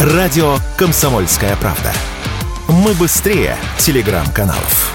[0.00, 1.92] Радио «Комсомольская правда».
[2.68, 4.94] Мы быстрее телеграм-каналов.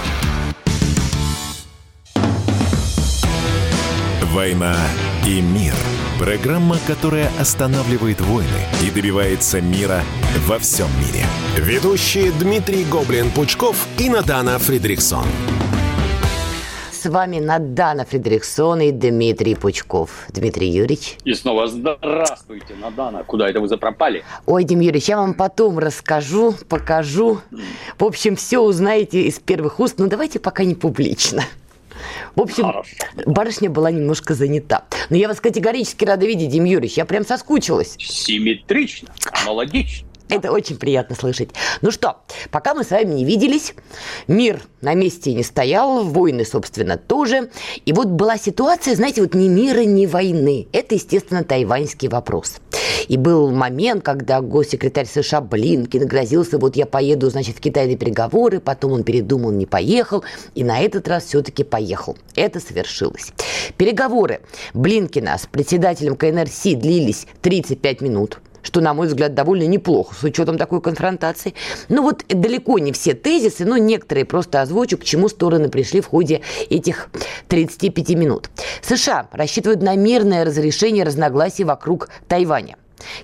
[4.33, 4.76] «Война
[5.24, 5.76] и мир»–
[6.18, 8.50] программа, которая останавливает войны
[8.82, 10.04] и добивается мира
[10.48, 11.24] во всем мире.
[11.56, 15.28] Ведущие Дмитрий Гоблин-Пучков и Надана Фридриксон.
[17.06, 20.26] С вами Надана Фредериксон и Дмитрий Пучков.
[20.30, 21.18] Дмитрий Юрьевич.
[21.24, 23.24] И снова здравствуйте, Надана.
[23.24, 24.24] Куда это вы запропали?
[24.48, 27.42] Ой, Дим Юрьевич, я вам потом расскажу, покажу.
[28.00, 31.43] В общем, все узнаете из первых уст, но давайте пока не публично.
[32.35, 32.95] В общем, Хорошо.
[33.27, 34.85] барышня была немножко занята.
[35.12, 36.98] Но я вас категорически рада видеть, Дим Юрьевич.
[36.98, 37.98] Я прям соскучилась.
[37.99, 39.09] Симметрично,
[39.43, 40.07] аналогично.
[40.27, 41.49] Это очень приятно слышать.
[41.81, 42.17] Ну что,
[42.49, 43.75] пока мы с вами не виделись,
[44.27, 47.51] мир на месте не стоял, войны, собственно, тоже.
[47.85, 50.67] И вот была ситуация, знаете, вот ни мира, ни войны.
[50.71, 52.55] Это, естественно, тайваньский вопрос.
[53.07, 57.96] И был момент, когда госсекретарь США Блинкин грозился, вот я поеду, значит, в Китай на
[57.96, 60.23] переговоры, потом он передумал, не поехал,
[60.55, 62.18] и на этот раз все-таки поехал.
[62.35, 63.31] Это совершилось.
[63.77, 64.42] Переговоры
[64.73, 70.58] Блинкина с председателем КНРС длились 35 минут что, на мой взгляд, довольно неплохо с учетом
[70.58, 71.54] такой конфронтации.
[71.88, 76.08] Ну вот далеко не все тезисы, но некоторые просто озвучу, к чему стороны пришли в
[76.08, 77.10] ходе этих
[77.48, 78.50] 35 минут.
[78.82, 82.78] США рассчитывают на мирное разрешение разногласий вокруг Тайваня.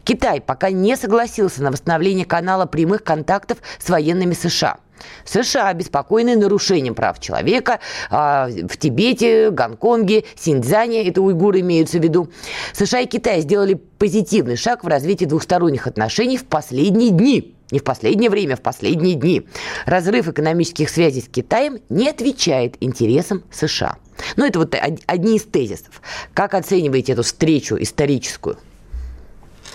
[0.03, 4.77] Китай пока не согласился на восстановление канала прямых контактов с военными США–
[5.25, 12.29] США обеспокоены нарушением прав человека а, в Тибете, Гонконге, Синьцзяне, это уйгуры имеются в виду.
[12.73, 17.55] США и Китай сделали позитивный шаг в развитии двухсторонних отношений в последние дни.
[17.71, 19.47] Не в последнее время, в последние дни.
[19.85, 23.95] Разрыв экономических связей с Китаем не отвечает интересам США.
[24.35, 24.75] Ну, это вот
[25.07, 26.01] одни из тезисов.
[26.33, 28.57] Как оцениваете эту встречу историческую?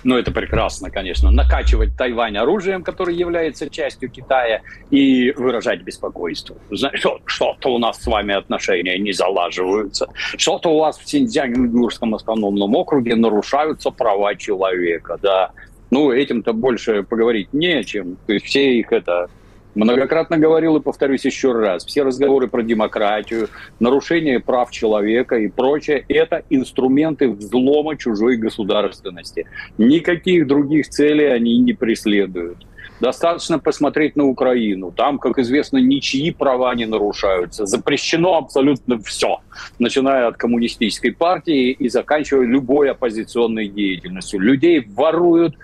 [0.07, 6.57] Ну это прекрасно, конечно, накачивать Тайвань оружием, который является частью Китая, и выражать беспокойство.
[6.95, 10.09] Что, что-то у нас с вами отношения не залаживаются,
[10.39, 15.51] что-то у вас в Синьцзянь-Уйгурском автономном округе нарушаются права человека, да.
[15.91, 18.17] Ну, этим-то больше поговорить не о чем.
[18.27, 19.29] То есть все их это
[19.77, 23.49] Многократно говорил и повторюсь еще раз, все разговоры про демократию,
[23.79, 29.47] нарушение прав человека и прочее– это инструменты взлома чужой государственности.
[29.77, 32.67] Никаких других целей они не преследуют.
[33.01, 34.91] Достаточно посмотреть на Украину.
[34.91, 37.67] Там, как известно, ничьи права не нарушаются.
[37.67, 39.41] Запрещено абсолютно все,
[39.79, 44.41] начиная от коммунистической партии и заканчивая любой оппозиционной деятельностью.
[44.41, 45.57] Людей воруют,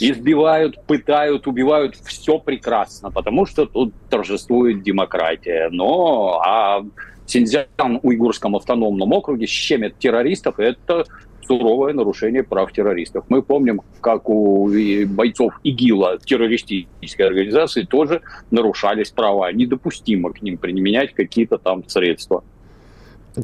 [0.00, 5.68] избивают, пытают, убивают, все прекрасно, потому что тут торжествует демократия.
[5.70, 6.84] Но а
[7.26, 11.04] Синьцзян уйгурском автономном округе щемят террористов, это
[11.46, 13.24] суровое нарушение прав террористов.
[13.28, 14.70] Мы помним, как у
[15.06, 18.20] бойцов ИГИЛа, террористической организации, тоже
[18.50, 19.50] нарушались права.
[19.52, 22.44] Недопустимо к ним применять какие-то там средства.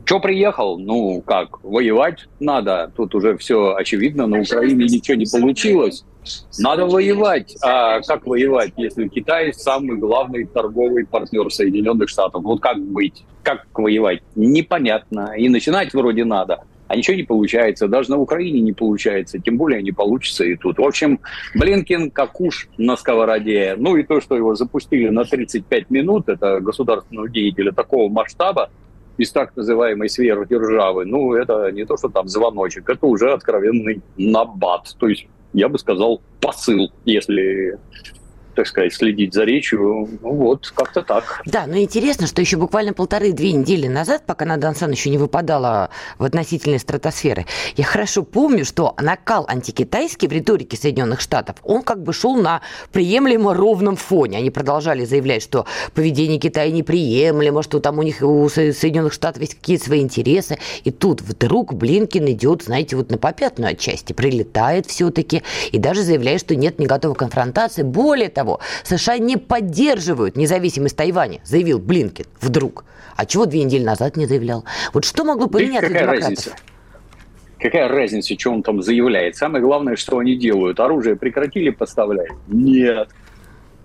[0.05, 0.79] Че приехал?
[0.79, 2.93] Ну, как, воевать надо.
[2.97, 6.05] Тут уже все очевидно, на Украине ничего не получилось.
[6.59, 7.57] Надо воевать.
[7.63, 12.43] А как воевать, если Китай самый главный торговый партнер Соединенных Штатов?
[12.43, 13.25] Вот как быть?
[13.43, 14.23] Как воевать?
[14.35, 15.35] Непонятно.
[15.37, 16.65] И начинать вроде надо.
[16.87, 17.89] А ничего не получается.
[17.89, 19.39] Даже на Украине не получается.
[19.39, 20.79] Тем более не получится и тут.
[20.79, 21.21] В общем,
[21.55, 23.75] Блинкин как уж на сковороде.
[23.79, 28.71] Ну и то, что его запустили на 35 минут, это государственного деятеля такого масштаба,
[29.17, 34.03] из так называемой сферы державы, ну, это не то, что там звоночек, это уже откровенный
[34.17, 34.95] набат.
[34.99, 37.79] То есть я бы сказал, посыл, если
[38.55, 40.09] так сказать, следить за речью.
[40.23, 41.43] Ну вот, как-то так.
[41.45, 45.91] Да, но интересно, что еще буквально полторы-две недели назад, пока Надо Сан еще не выпадала
[46.19, 52.03] в относительной стратосферы, я хорошо помню, что накал антикитайский в риторике Соединенных Штатов, он как
[52.03, 54.39] бы шел на приемлемо ровном фоне.
[54.39, 59.55] Они продолжали заявлять, что поведение Китая неприемлемо, что там у них у Соединенных Штатов есть
[59.55, 60.59] какие-то свои интересы.
[60.85, 65.43] И тут вдруг Блинкин идет, знаете, вот на попятную отчасти, прилетает все-таки
[65.73, 67.83] и даже заявляет, что нет, не готова конфронтации.
[67.83, 72.85] Более того, того, США не поддерживают независимость Тайваня, заявил Блинкин вдруг.
[73.17, 74.65] А чего две недели назад не заявлял?
[74.93, 76.29] Вот что могло поменяться Какая демократов?
[76.31, 76.51] Разница?
[77.59, 79.37] Какая разница, что он там заявляет?
[79.37, 80.81] Самое главное, что они делают.
[80.81, 82.31] Оружие прекратили поставлять?
[82.49, 83.09] Нет.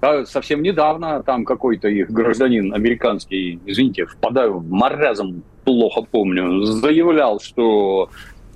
[0.02, 7.40] А совсем недавно там какой-то их гражданин американский, извините, впадаю в маразм, плохо помню, заявлял,
[7.40, 8.10] что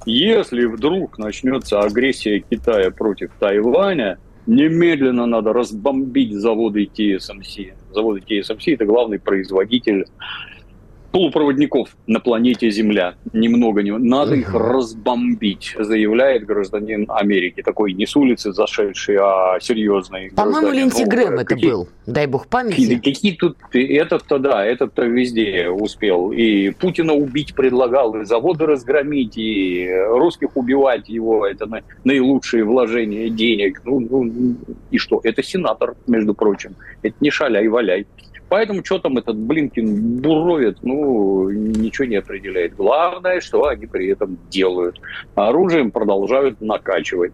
[0.05, 7.73] если вдруг начнется агрессия Китая против Тайваня, Немедленно надо разбомбить заводы TSMC.
[7.93, 10.05] Заводы TSMC– это главный производитель
[11.13, 13.13] полупроводников на планете Земля.
[13.33, 17.61] Немного не надо их разбомбить, заявляет гражданин Америки.
[17.61, 20.31] Такой не с улицы зашедший, а серьезный.
[20.35, 21.87] По-моему, Линдси Грэм это какие, был.
[22.07, 22.95] Дай бог памяти.
[22.95, 23.57] Какие, какие тут...
[23.71, 26.31] Этот-то, да, этот-то везде успел.
[26.31, 31.45] И Путина убить предлагал, и заводы разгромить, и русских убивать его.
[31.45, 31.69] Это
[32.03, 33.81] наилучшие вложения денег.
[33.85, 34.55] Ну, ну,
[34.89, 35.21] и что?
[35.23, 36.75] Это сенатор, между прочим.
[37.03, 38.07] Это не шаляй-валяй.
[38.49, 42.75] Поэтому что там этот Блинкин буровит, ну, ничего не определяет.
[42.75, 44.99] Главное, что они при этом делают.
[45.35, 47.33] Оружием продолжают накачивать.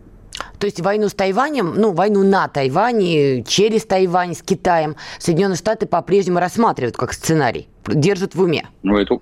[0.59, 5.85] То есть войну с Тайванем, ну, войну на Тайване, через Тайвань, с Китаем, Соединенные Штаты
[5.85, 8.65] по-прежнему рассматривают как сценарий, держат в уме.
[8.83, 9.19] Ну, это,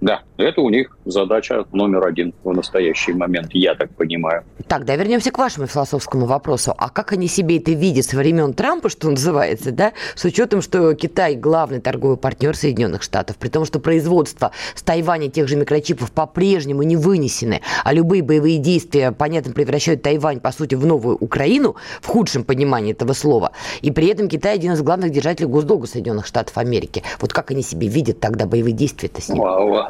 [0.00, 4.44] да, это у них задача номер один в настоящий момент, я так понимаю.
[4.68, 6.74] Так, да, вернемся к вашему философскому вопросу.
[6.76, 10.94] А как они себе это видят со времен Трампа, что называется, да, с учетом, что
[10.94, 16.12] Китай главный торговый партнер Соединенных Штатов, при том, что производство с Тайваня тех же микрочипов
[16.12, 21.76] по-прежнему не вынесены, а любые боевые действия, понятно, превращают Тайвань, по сути, в новую Украину,
[22.00, 26.26] в худшем понимании этого слова, и при этом Китай один из главных держателей госдолга Соединенных
[26.26, 27.02] Штатов Америки.
[27.20, 29.38] Вот как они себе видят тогда боевые действия-то с ним?
[29.38, 29.86] Вау,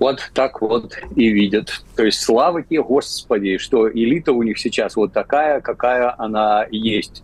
[0.00, 1.84] вот так вот и видят.
[1.94, 7.22] То есть слава тебе, Господи, что элита у них сейчас вот такая, какая она есть.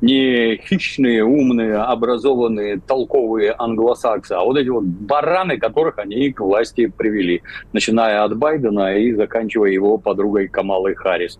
[0.00, 6.86] Не хищные, умные, образованные, толковые англосаксы, а вот эти вот бараны, которых они к власти
[6.86, 7.42] привели,
[7.72, 11.38] начиная от Байдена и заканчивая его подругой Камалой Харрис.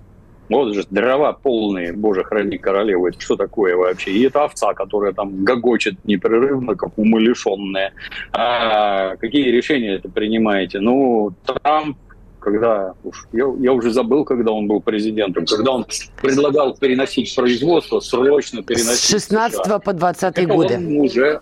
[0.49, 4.11] Вот же дрова полные, боже, храни королеву, это что такое вообще?
[4.11, 7.93] И это овца, которая там гогочет непрерывно, как умалишенная.
[8.33, 10.81] А какие решения это принимаете?
[10.81, 11.97] Ну, Трамп
[12.45, 15.87] когда уж я, я уже забыл, когда он был президентом, когда он
[16.21, 19.01] предлагал переносить производство, срочно переносить.
[19.01, 20.75] С 16 по 20 годы.
[20.77, 21.41] Он уже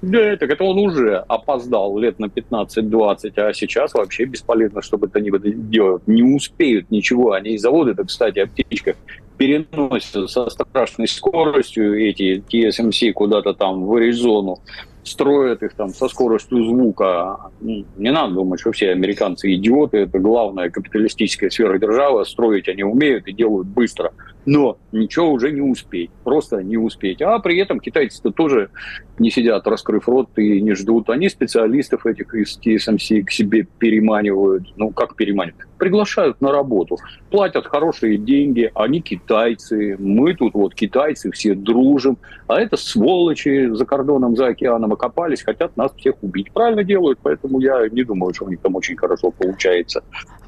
[0.00, 5.20] да, так это он уже опоздал лет на 15-20, а сейчас вообще бесполезно, чтобы это
[5.20, 6.02] ни делать.
[6.06, 7.32] Не успеют ничего.
[7.32, 8.96] Они и заводы-то, кстати, о птичках
[9.38, 14.58] переносят со страшной скоростью эти TSMC куда-то там в Аризону
[15.04, 17.38] строят их там со скоростью звука.
[17.60, 19.98] Не надо думать, что все американцы идиоты.
[19.98, 22.24] Это главная капиталистическая сфера державы.
[22.24, 24.12] Строить они умеют и делают быстро.
[24.46, 26.10] Но ничего уже не успеть.
[26.24, 27.22] Просто не успеть.
[27.22, 28.70] А при этом китайцы-то тоже
[29.18, 31.10] не сидят, раскрыв рот и не ждут.
[31.10, 34.64] Они специалистов этих из TSMC к себе переманивают.
[34.76, 35.67] Ну, как переманивают?
[35.78, 36.96] Приглашают на работу.
[37.30, 38.70] Платят хорошие деньги.
[38.74, 39.96] Они китайцы.
[39.98, 42.18] Мы тут вот китайцы все дружим.
[42.46, 46.52] А это сволочи за кордоном, за океаном окопались, хотят нас всех убить.
[46.52, 50.02] Правильно делают, поэтому я не думаю, что у них там очень хорошо получается.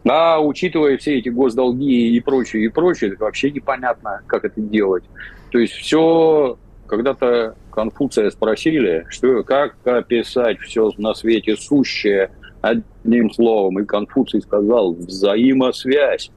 [0.09, 5.05] А учитывая все эти госдолги и прочее, и прочее, вообще непонятно, как это делать.
[5.51, 12.31] То есть все когда-то Конфуция спросили, что как описать все на свете сущее
[12.61, 16.31] одним словом, и Конфуций сказал взаимосвязь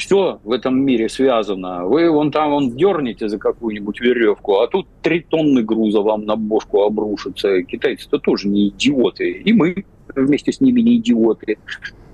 [0.00, 1.84] все в этом мире связано.
[1.84, 6.36] Вы вон там вон дернете за какую-нибудь веревку, а тут три тонны груза вам на
[6.36, 7.62] бошку обрушатся.
[7.62, 9.30] Китайцы-то тоже не идиоты.
[9.30, 9.84] И мы
[10.16, 11.58] вместе с ними не идиоты.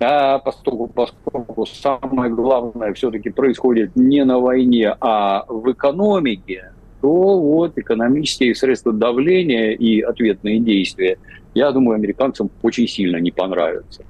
[0.00, 6.72] А поскольку, поскольку самое главное все-таки происходит не на войне, а в экономике,
[7.06, 11.18] то вот экономические средства давления и ответные действия,
[11.54, 14.02] я думаю, американцам очень сильно не понравятся.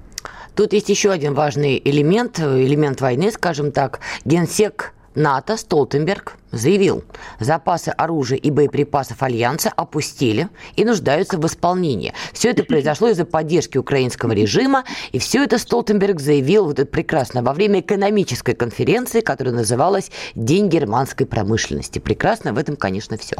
[0.55, 3.99] Тут есть еще один важный элемент, элемент войны, скажем так.
[4.25, 7.03] Генсек НАТО Столтенберг заявил,
[7.39, 12.13] запасы оружия и боеприпасов Альянса опустили и нуждаются в исполнении.
[12.33, 17.41] Все это произошло из-за поддержки украинского режима, и все это Столтенберг заявил вот это прекрасно
[17.41, 21.97] во время экономической конференции, которая называлась «День германской промышленности».
[21.97, 23.37] Прекрасно в этом, конечно, все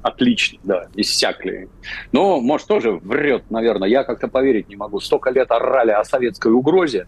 [0.00, 1.68] отлично, да, иссякли.
[2.10, 3.88] Но, может, тоже врет, наверное.
[3.88, 4.98] Я как-то поверить не могу.
[4.98, 7.06] Столько лет орали о советской угрозе.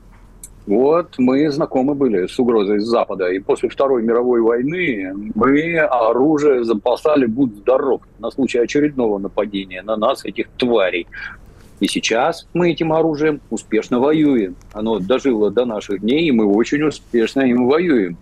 [0.66, 3.30] Вот мы знакомы были с угрозой с Запада.
[3.30, 9.96] И после Второй мировой войны мы оружие запасали будь здоров на случай очередного нападения на
[9.96, 11.06] нас, этих тварей.
[11.80, 14.56] И сейчас мы этим оружием успешно воюем.
[14.72, 18.16] Оно дожило до наших дней, и мы очень успешно им воюем.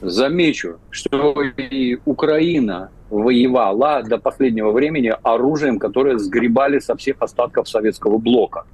[0.00, 8.18] Замечу, что и Украина воевала до последнего времени оружием, которое сгребали со всех остатков советского
[8.18, 8.64] блока.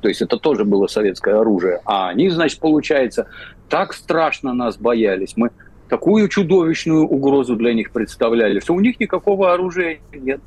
[0.00, 1.80] То есть это тоже было советское оружие.
[1.84, 3.26] А они, значит, получается,
[3.68, 5.34] так страшно нас боялись.
[5.36, 5.50] Мы
[5.88, 10.40] такую чудовищную угрозу для них представляли, что у них никакого оружия нет.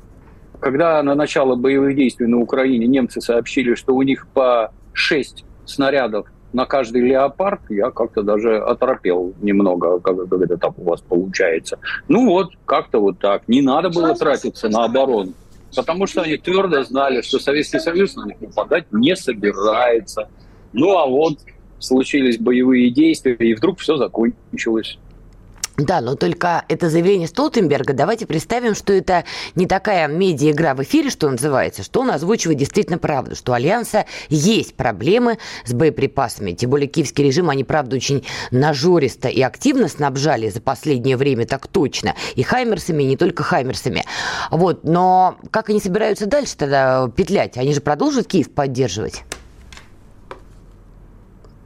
[0.60, 6.26] Когда на начало боевых действий на Украине немцы сообщили, что у них по 6 снарядов
[6.54, 11.78] на каждый леопард я как-то даже оторопел немного, как, как это так у вас получается.
[12.08, 13.48] Ну вот, как-то вот так.
[13.48, 15.32] Не надо было тратиться на оборону.
[15.74, 20.28] Потому что они твердо знали, что Советский Союз на них нападать не собирается.
[20.72, 21.38] Ну а вот
[21.78, 24.98] случились боевые действия, и вдруг все закончилось.
[25.76, 29.24] Да, но только это заявление Столтенберга, давайте представим, что это
[29.56, 34.06] не такая медиа-игра в эфире, что называется, что он озвучивает действительно правду, что у Альянса
[34.28, 36.52] есть проблемы с боеприпасами.
[36.52, 41.66] Тем более киевский режим, они, правда, очень нажористо и активно снабжали за последнее время, так
[41.66, 44.04] точно, и хаймерсами, и не только хаймерсами.
[44.52, 47.58] Вот, но как они собираются дальше тогда петлять?
[47.58, 49.24] Они же продолжат Киев поддерживать?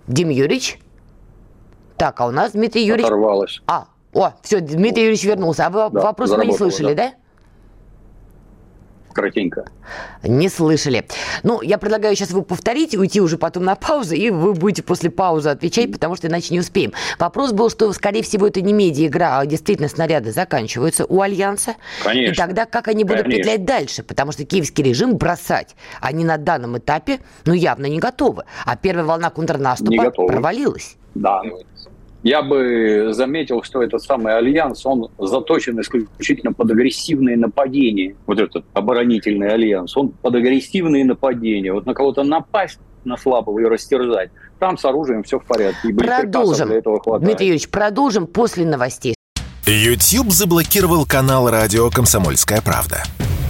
[0.07, 0.79] Дим Юрьевич?
[1.99, 3.07] Так, а у нас Дмитрий Юрьевич...
[3.07, 3.61] Оторвалось.
[3.67, 5.67] А, о, все, Дмитрий Юрьевич вернулся.
[5.67, 7.13] А вы да, вопрос мы не слышали, да?
[9.13, 9.65] Коротенько.
[10.23, 11.05] Не слышали.
[11.43, 15.11] Ну, я предлагаю сейчас вы повторить, уйти уже потом на паузу, и вы будете после
[15.11, 16.93] паузы отвечать, потому что иначе не успеем.
[17.19, 21.75] Вопрос был, что, скорее всего, это не медиа-игра, а действительно снаряды заканчиваются у Альянса.
[22.05, 22.33] Конечно.
[22.33, 23.43] И тогда как они будут Конечно.
[23.43, 24.03] петлять дальше?
[24.05, 28.45] Потому что киевский режим бросать они на данном этапе, ну, явно не готовы.
[28.65, 30.97] А первая волна контрнаступа провалилась.
[31.17, 31.43] Да,
[32.23, 38.17] я бы заметил, что этот самый альянс, он заточен исключительно под агрессивные нападения.
[38.27, 41.73] Вот этот оборонительный альянс, он под агрессивные нападения.
[41.73, 44.31] Вот на кого-то напасть, на слабого и растерзать.
[44.59, 45.89] Там с оружием все в порядке.
[45.89, 46.69] И продолжим.
[46.69, 47.25] Для этого хватает.
[47.25, 49.15] Дмитрий Юрьевич, продолжим после новостей.
[49.67, 53.03] YouTube заблокировал канал радио «Комсомольская правда».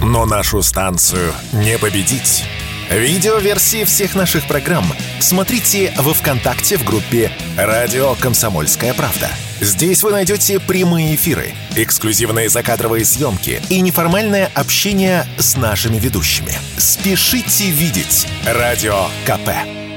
[0.03, 2.43] Но нашу станцию не победить.
[2.89, 4.85] Видеоверсии всех наших программ
[5.19, 9.29] смотрите во ВКонтакте в группе «Радио Комсомольская правда».
[9.61, 16.53] Здесь вы найдете прямые эфиры, эксклюзивные закадровые съемки и неформальное общение с нашими ведущими.
[16.77, 19.88] Спешите видеть «Радио КП».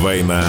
[0.00, 0.44] «Война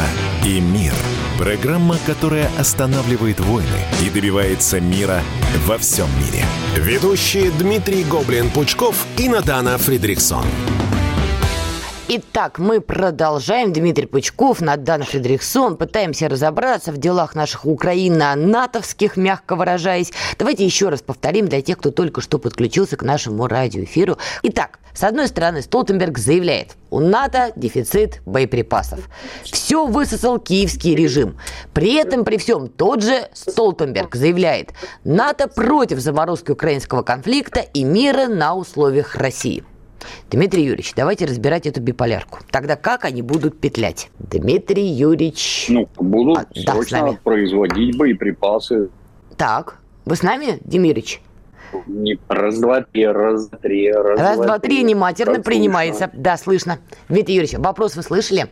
[0.46, 0.94] и мир»–
[1.38, 3.68] программа, которая останавливает войны
[4.06, 5.22] и добивается мира
[5.66, 6.44] во всем мире–
[6.78, 10.46] Ведущие Дмитрий Гоблин-Пучков и Надана Фридриксон.
[12.10, 13.74] Итак, мы продолжаем.
[13.74, 15.76] Дмитрий Пучков, Надан Фредериксон.
[15.76, 20.14] Пытаемся разобраться в делах наших украино-натовских, мягко выражаясь.
[20.40, 24.18] Давайте еще раз повторим для тех, кто только что подключился к нашему радиоэфиру.
[24.44, 29.10] Итак, с одной стороны, Столтенберг заявляет, у НАТО дефицит боеприпасов.
[29.44, 31.38] Все высосал киевский режим.
[31.74, 34.72] При этом, при всем, тот же Столтенберг заявляет,
[35.04, 39.66] НАТО против заморозки украинского конфликта и мира на условиях России.
[40.30, 42.40] Дмитрий Юрьевич, давайте разбирать эту биполярку.
[42.52, 44.10] Тогда как они будут петлять?
[44.20, 45.68] Дмитрий Юрьевич...
[45.70, 48.90] Ну, будут а, срочно да, производить боеприпасы.
[49.38, 51.20] Так, вы с нами, Дмитрий?
[51.86, 56.06] Не, раз, два, три, раз, три, раз, раз два, три, не матерно как принимается.
[56.06, 56.22] Слышно.
[56.22, 56.80] Да, слышно.
[57.10, 58.48] Дмитрий Юрьевич, вопрос вы слышали?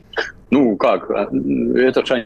[0.50, 1.10] Ну, как?
[1.12, 1.30] А,
[1.76, 2.26] это шань...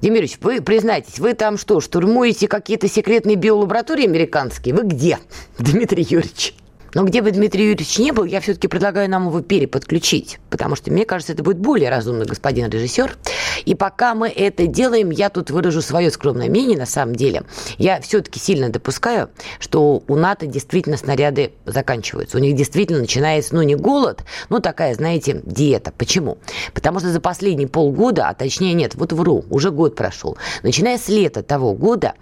[0.00, 4.74] Демирович, вы признайтесь, вы там что, штурмуете какие-то секретные биолаборатории американские?
[4.74, 5.18] Вы где,
[5.58, 6.54] Дмитрий Юрьевич?
[6.94, 10.90] Но где бы Дмитрий Юрьевич не был, я все-таки предлагаю нам его переподключить, потому что,
[10.92, 13.16] мне кажется, это будет более разумный господин режиссер.
[13.64, 17.42] И пока мы это делаем, я тут выражу свое скромное мнение, на самом деле.
[17.78, 22.38] Я все-таки сильно допускаю, что у НАТО действительно снаряды заканчиваются.
[22.38, 25.92] У них действительно начинается, ну, не голод, но такая, знаете, диета.
[25.96, 26.38] Почему?
[26.72, 31.08] Потому что за последние полгода, а точнее нет, вот вру, уже год прошел, начиная с
[31.08, 32.14] лета того года,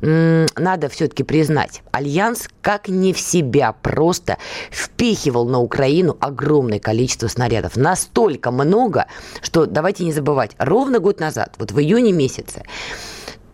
[0.00, 4.38] надо все-таки признать, Альянс как не в себя просто
[4.70, 7.76] впихивал на Украину огромное количество снарядов.
[7.76, 9.06] Настолько много,
[9.42, 12.62] что давайте не забывать, ровно год назад, вот в июне месяце,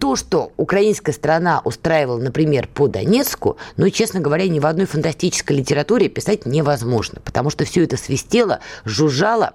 [0.02, 5.56] то, что украинская страна устраивала, например, по Донецку, ну, честно говоря, ни в одной фантастической
[5.56, 9.52] литературе писать невозможно, потому что все это свистело, жужжало,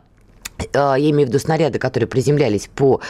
[0.74, 3.02] я имею в виду снаряды, которые приземлялись по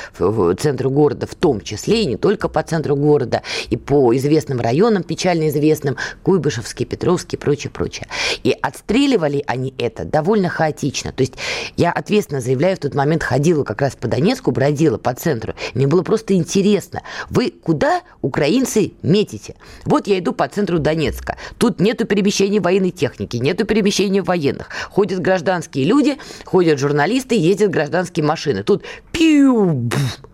[0.57, 5.03] центру города, в том числе и не только по центру города, и по известным районам,
[5.03, 8.07] печально известным, Куйбышевский, Петровский и прочее, прочее.
[8.43, 11.11] И отстреливали они это довольно хаотично.
[11.11, 11.33] То есть
[11.75, 15.53] я ответственно заявляю, в тот момент ходила как раз по Донецку, бродила по центру.
[15.73, 19.55] Мне было просто интересно, вы куда, украинцы, метите?
[19.85, 21.37] Вот я иду по центру Донецка.
[21.57, 24.69] Тут нету перемещения военной техники, нету перемещения военных.
[24.89, 28.63] Ходят гражданские люди, ходят журналисты, ездят гражданские машины.
[28.63, 29.89] Тут пиу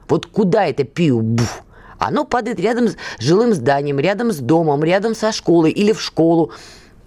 [0.07, 1.37] Вот куда это пиу
[1.97, 6.51] Оно падает рядом с жилым зданием, рядом с домом, рядом со школой или в школу.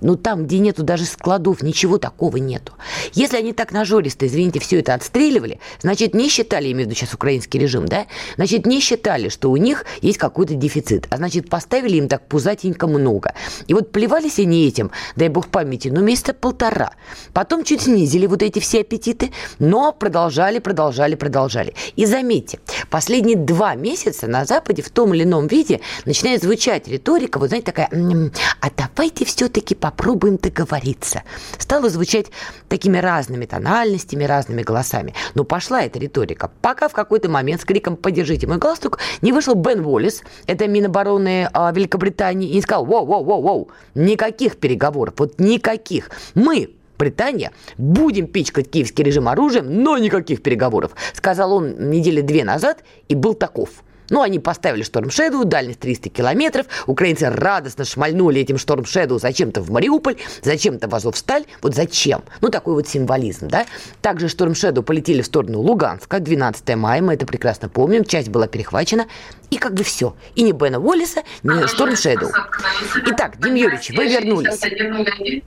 [0.01, 2.73] Ну, там, где нету даже складов, ничего такого нету.
[3.15, 7.15] Если они так нажористо, извините, все это отстреливали, значит, не считали, имею в виду сейчас
[7.15, 11.07] украинский режим, да, значит, не считали, что у них есть какой-то дефицит.
[11.11, 13.35] А значит, поставили им так пузатенько много.
[13.67, 16.93] И вот плевались они этим, дай бог памяти, ну, месяца полтора.
[17.33, 21.75] Потом чуть снизили вот эти все аппетиты, но продолжали, продолжали, продолжали.
[21.97, 22.59] И заметьте,
[22.91, 27.67] последние два месяца на Западе в том или ином виде начинает звучать риторика, вот знаете,
[27.67, 27.89] такая,
[28.61, 31.23] а давайте все-таки попробуем договориться.
[31.59, 32.27] Стало звучать
[32.69, 35.15] такими разными тональностями, разными голосами.
[35.35, 36.51] Но пошла эта риторика.
[36.61, 41.49] Пока в какой-то момент с криком «Поддержите мой галстук» не вышел Бен Уоллес, это Минобороны
[41.53, 46.11] а, Великобритании, и не сказал «Воу-воу-воу-воу, никаких переговоров, вот никаких.
[46.35, 52.83] Мы Британия, будем пичкать киевский режим оружием, но никаких переговоров, сказал он недели две назад
[53.09, 53.69] и был таков.
[54.11, 56.67] Ну, они поставили Шторм Шэдоу, дальность 300 километров.
[56.87, 61.45] Украинцы радостно шмальнули этим Шторм Шэдоу зачем-то в Мариуполь, зачем-то в Азовсталь.
[61.63, 62.23] Вот зачем?
[62.41, 63.67] Ну, такой вот символизм, да?
[64.03, 66.21] Также Шторм Шэдоу полетели в сторону Луганска.
[66.21, 68.05] 12 мая, мы это прекрасно помним.
[68.05, 69.07] Часть была перехвачена.
[69.51, 70.17] И как бы все.
[70.35, 72.31] И ни Бена Уоллиса, ни Шторм Шэдоу.
[73.07, 74.61] Итак, Дим Юрьевич, вы вернулись.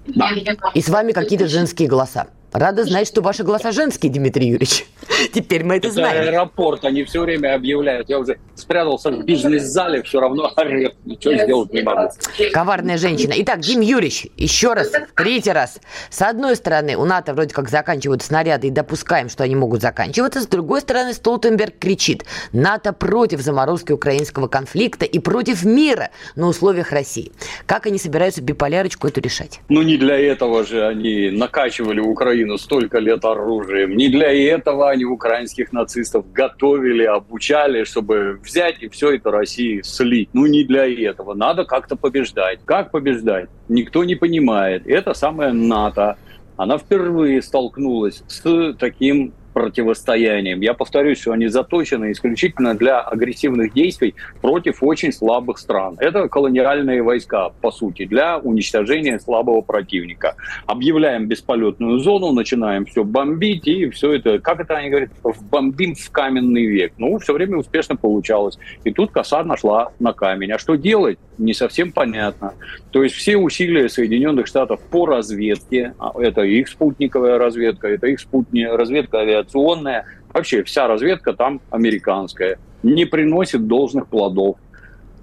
[0.08, 0.30] Да.
[0.74, 2.28] И с вами какие-то женские голоса.
[2.52, 4.86] Рада знать, что ваши голоса женские, Дмитрий Юрьевич.
[5.34, 6.28] Теперь мы это, это знаем.
[6.28, 8.10] аэропорт, они все время объявляют.
[8.10, 10.96] Я уже спрятался в бизнес-зале, все равно орет.
[11.06, 12.10] Ничего сделать не могу.
[12.52, 13.34] Коварная женщина.
[13.38, 15.80] Итак, Дим Юрьевич, еще раз, третий раз.
[16.10, 20.42] С одной стороны, у НАТО вроде как заканчивают снаряды и допускаем, что они могут заканчиваться.
[20.42, 22.26] С другой стороны, Столтенберг кричит.
[22.52, 27.32] НАТО против заморозки украинского конфликта и против мира на условиях России.
[27.68, 29.60] Как они собираются биполярочку эту решать?
[29.70, 33.98] Ну, не для этого же они накачивали Украину Украину столько лет оружием.
[33.98, 40.30] Не для этого они украинских нацистов готовили, обучали, чтобы взять и все это России слить.
[40.34, 41.34] Ну, не для этого.
[41.34, 42.60] Надо как-то побеждать.
[42.66, 43.50] Как побеждать?
[43.68, 44.88] Никто не понимает.
[44.88, 46.16] Это самое НАТО.
[46.56, 50.62] Она впервые столкнулась с таким противостоянием.
[50.62, 55.96] Я повторюсь, что они заточены исключительно для агрессивных действий против очень слабых стран.
[56.00, 60.36] Это колониальные войска, по сути, для уничтожения слабого противника.
[60.66, 65.10] Объявляем бесполетную зону, начинаем все бомбить, и все это, как это они говорят,
[65.52, 66.94] бомбим в каменный век.
[66.98, 68.58] Ну, все время успешно получалось.
[68.84, 70.52] И тут коса нашла на камень.
[70.52, 71.18] А что делать?
[71.38, 72.54] Не совсем понятно.
[72.92, 78.20] То есть все усилия Соединенных Штатов по разведке, а это их спутниковая разведка, это их
[78.20, 84.58] спутник, разведка авиации, авиационная, вообще вся разведка там американская, не приносит должных плодов.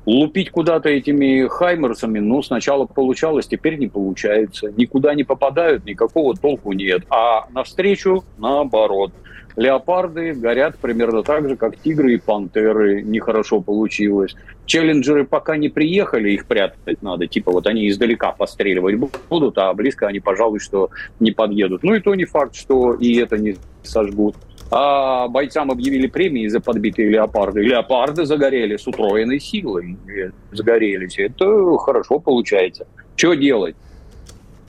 [0.04, 4.72] Лупить куда-то этими хаймерсами, ну, сначала получалось, теперь не получается.
[4.76, 7.02] Никуда не попадают, никакого толку нет.
[7.10, 9.12] А навстречу, наоборот.
[9.56, 13.02] Леопарды горят примерно так же, как тигры и пантеры.
[13.02, 14.36] Нехорошо получилось.
[14.66, 17.26] Челленджеры пока не приехали, их прятать надо.
[17.26, 18.96] Типа вот они издалека постреливать
[19.30, 20.90] будут, а близко они, пожалуй, что
[21.20, 21.82] не подъедут.
[21.82, 24.36] Ну и то не факт, что и это не сожгут.
[24.70, 27.62] А бойцам объявили премии за подбитые леопарды.
[27.62, 29.96] Леопарды загорели с утроенной силой.
[30.52, 31.18] Загорелись.
[31.18, 32.86] Это хорошо получается.
[33.14, 33.76] Что делать?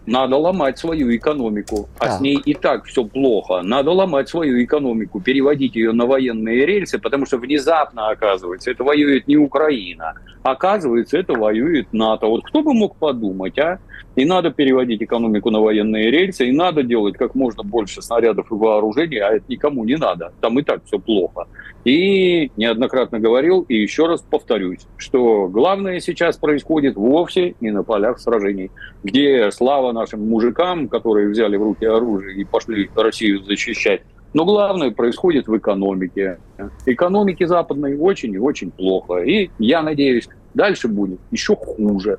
[0.08, 1.90] Надо ломать свою экономику.
[2.00, 2.12] А так.
[2.14, 3.62] с ней и так все плохо.
[3.62, 9.28] Надо ломать свою экономику, переводить ее на военные рельсы, потому что внезапно, оказывается, это воюет
[9.28, 10.14] не Украина.
[10.44, 12.28] Оказывается, это воюет НАТО.
[12.28, 13.80] Вот кто бы мог подумать, а?
[14.18, 18.56] И надо переводить экономику на военные рельсы, и надо делать как можно больше снарядов и
[18.56, 20.34] вооружений, а это никому не надо.
[20.42, 21.48] Там и так все плохо.
[21.86, 28.18] И неоднократно говорил, и еще раз повторюсь, что главное сейчас происходит вовсе не на полях
[28.20, 28.72] сражений,
[29.04, 34.02] где слава нашим мужикам, которые взяли в руки оружие и пошли Россию защищать,
[34.34, 36.40] но главное происходит в экономике.
[36.88, 39.18] Экономике западной очень и очень плохо.
[39.18, 42.18] И я надеюсь, дальше будет еще хуже.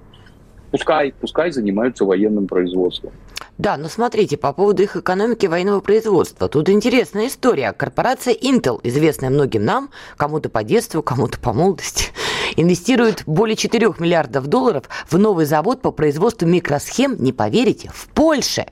[0.71, 3.13] Пускай, пускай занимаются военным производством.
[3.59, 6.49] Да, но смотрите, по поводу их экономики военного производства.
[6.49, 7.73] Тут интересная история.
[7.73, 12.13] Корпорация Intel, известная многим нам, кому-то по детству, кому-то по молодости,
[12.61, 18.67] инвестирует более 4 миллиардов долларов в новый завод по производству микросхем, не поверите, в Польше.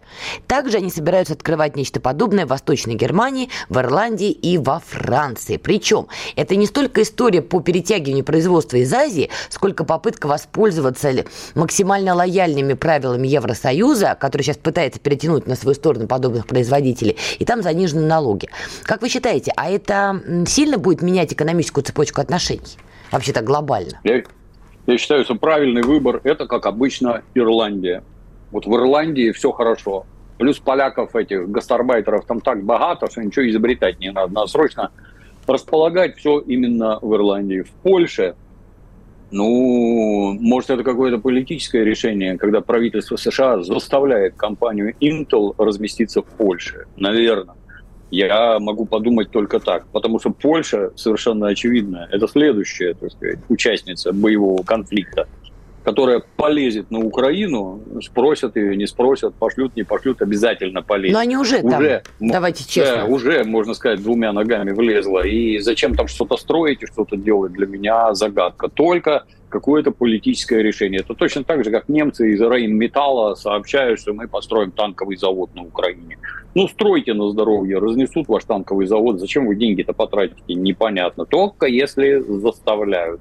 [0.46, 5.56] Также они собираются открывать нечто подобное в Восточной Германии, в Ирландии и во Франции.
[5.56, 11.06] Причем это не столько история по перетягиванию производства из Азии, сколько попытка воспользоваться
[11.54, 17.62] максимально лояльными правилами Евросоюза, который сейчас пытается перетянуть на свою сторону подобных производителей, и там
[17.62, 18.48] занижены налоги.
[18.82, 22.76] Как вы считаете, а это сильно будет менять экономическую цепочку отношений?
[23.12, 24.00] Вообще-то глобально?
[24.04, 24.22] Я,
[24.86, 28.02] я считаю, что правильный выбор– это, как обычно, Ирландия.
[28.50, 30.06] Вот в Ирландии все хорошо.
[30.38, 34.32] Плюс поляков, этих гастарбайтеров там так богато, что ничего изобретать не надо.
[34.32, 34.90] Надо срочно
[35.46, 37.62] располагать все именно в Ирландии.
[37.62, 38.34] В Польше
[39.30, 46.86] Ну, может, это какое-то политическое решение, когда правительство США заставляет компанию Intel разместиться в Польше.
[46.96, 47.56] Наверное.
[48.10, 54.12] Я могу подумать только так, потому что Польша, совершенно очевидно, это следующая, так сказать, участница
[54.12, 55.26] боевого конфликта
[55.86, 61.14] которая полезет на Украину, спросят ее, не спросят, пошлют, не пошлют, обязательно полезет.
[61.14, 62.96] Но они уже, уже там, давайте честно.
[62.96, 65.24] Да, уже, можно сказать, двумя ногами влезла.
[65.24, 68.66] И зачем там что-то строить и что-то делать, для меня загадка.
[68.66, 71.02] Только какое-то политическое решение.
[71.02, 75.62] Это точно так же, как немцы из Рейн-Металла сообщают, что мы построим танковый завод на
[75.62, 76.18] Украине.
[76.56, 79.20] Ну, стройте на здоровье, разнесут ваш танковый завод.
[79.20, 80.52] Зачем вы деньги-то потратите?
[80.52, 81.26] Непонятно.
[81.26, 83.20] Только если заставляют.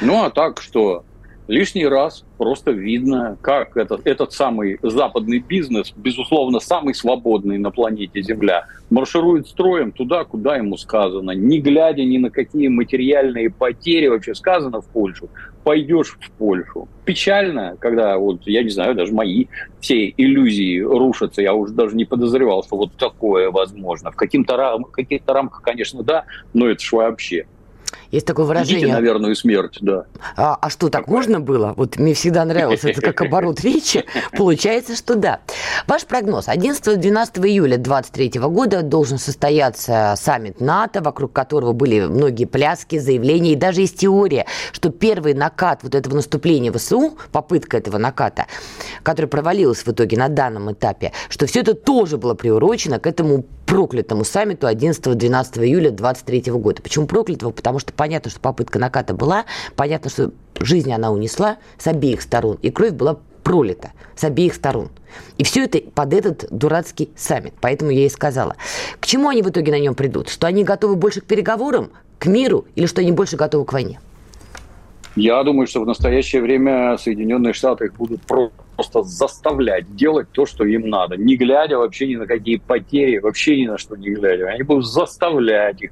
[0.00, 1.04] Ну, а так что?
[1.50, 8.22] Лишний раз просто видно, как этот, этот самый западный бизнес, безусловно, самый свободный на планете
[8.22, 14.34] Земля, марширует строем туда, куда ему сказано, не глядя ни на какие материальные потери, вообще
[14.34, 15.28] сказано в Польшу,
[15.64, 16.88] пойдешь в Польшу.
[17.04, 19.46] Печально, когда, вот, я не знаю, даже мои
[19.80, 24.12] все иллюзии рушатся, я уже даже не подозревал, что вот такое возможно.
[24.12, 27.46] В каких-то рам- каких-то рамках, конечно, да, но это ж вообще.
[28.10, 28.80] Есть такое выражение.
[28.80, 30.04] Идите на верную смерть, да.
[30.36, 31.16] А, а что, так Такое.
[31.16, 31.74] можно было?
[31.76, 34.04] Вот мне всегда нравилось это как оборот речи.
[34.36, 35.40] Получается, что да.
[35.86, 36.48] Ваш прогноз.
[36.48, 43.52] 11-12 июля 2023 года должен состояться саммит НАТО, вокруг которого были многие пляски, заявления.
[43.52, 48.46] И даже есть теория, что первый накат вот этого наступления ВСУ, попытка этого наката,
[49.02, 53.44] которая провалилась в итоге на данном этапе, что все это тоже было приурочено к этому
[53.70, 56.82] проклятому саммиту 11-12 июля 2023 года.
[56.82, 57.52] Почему проклятого?
[57.52, 59.44] Потому что понятно, что попытка наката была,
[59.76, 64.88] понятно, что жизнь она унесла с обеих сторон, и кровь была пролита с обеих сторон.
[65.38, 67.54] И все это под этот дурацкий саммит.
[67.60, 68.56] Поэтому я и сказала.
[68.98, 70.30] К чему они в итоге на нем придут?
[70.30, 74.00] Что они готовы больше к переговорам, к миру, или что они больше готовы к войне?
[75.14, 78.20] Я думаю, что в настоящее время Соединенные Штаты будут
[78.80, 83.60] просто заставлять делать то, что им надо, не глядя вообще ни на какие потери, вообще
[83.60, 84.48] ни на что не глядя.
[84.48, 85.90] Они будут заставлять их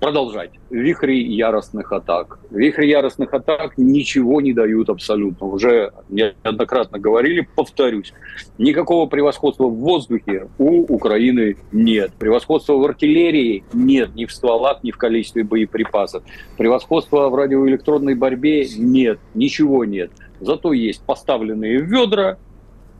[0.00, 0.50] продолжать.
[0.70, 2.38] Вихри яростных атак.
[2.50, 5.46] Вихри яростных атак ничего не дают абсолютно.
[5.46, 8.12] Уже неоднократно говорили, повторюсь.
[8.58, 12.12] Никакого превосходства в воздухе у Украины нет.
[12.18, 14.14] Превосходства в артиллерии нет.
[14.14, 16.22] Ни в стволах, ни в количестве боеприпасов.
[16.56, 19.18] Превосходства в радиоэлектронной борьбе нет.
[19.34, 20.10] Ничего нет.
[20.40, 22.38] Зато есть поставленные ведра,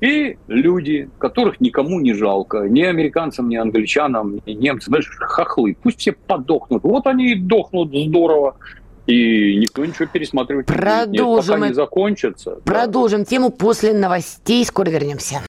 [0.00, 6.00] и люди, которых никому не жалко, ни американцам, ни англичанам, ни немцам, знаешь, хохлы, пусть
[6.00, 6.82] все подохнут.
[6.82, 8.56] Вот они и дохнут здорово.
[9.06, 11.46] И никто ничего пересматривать Продолжим не будет.
[11.46, 12.50] Пока не закончится.
[12.64, 13.24] Продолжим да.
[13.24, 14.64] тему после новостей.
[14.64, 15.42] Скоро вернемся.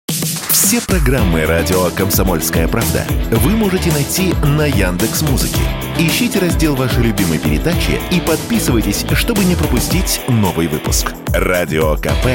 [0.50, 5.91] Все программы радио Комсомольская правда вы можете найти на Яндекс Музыке.
[6.02, 11.14] Ищите раздел вашей любимой передачи и подписывайтесь, чтобы не пропустить новый выпуск.
[11.28, 12.26] Радио КП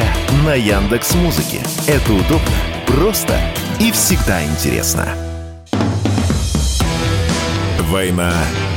[0.44, 1.58] на Яндекс Музыке.
[1.88, 2.46] Это удобно,
[2.86, 3.36] просто
[3.80, 5.08] и всегда интересно.
[7.90, 8.32] Война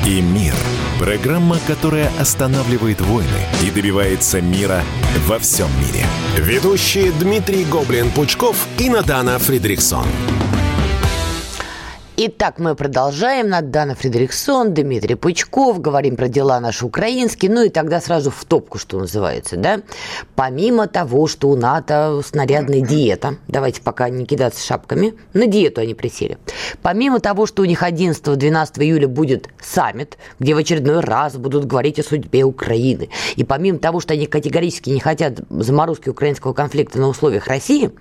[0.08, 0.56] и мир.
[0.97, 4.82] Программа, которая останавливает войны и добивается мира
[5.28, 6.04] во всем мире.
[6.36, 10.08] Ведущие Дмитрий Гоблин-Пучков и Надана Фридриксон.
[12.21, 13.47] Итак, мы продолжаем.
[13.47, 15.79] Надана Фредериксон, Дмитрий Пучков.
[15.79, 17.49] Говорим про дела наши украинские.
[17.49, 19.79] Ну и тогда сразу в топку, что называется, да?
[20.36, 25.93] Помимо того, что у НАТО снарядная диета, давайте пока не кидаться шапками, на диету они
[25.93, 26.38] присели.
[26.82, 31.99] Помимо того, что у них 11-12 июля будет саммит, где в очередной раз будут говорить
[31.99, 33.08] о судьбе Украины.
[33.38, 37.91] И помимо того, что они категорически не хотят заморозки украинского конфликта на условиях России,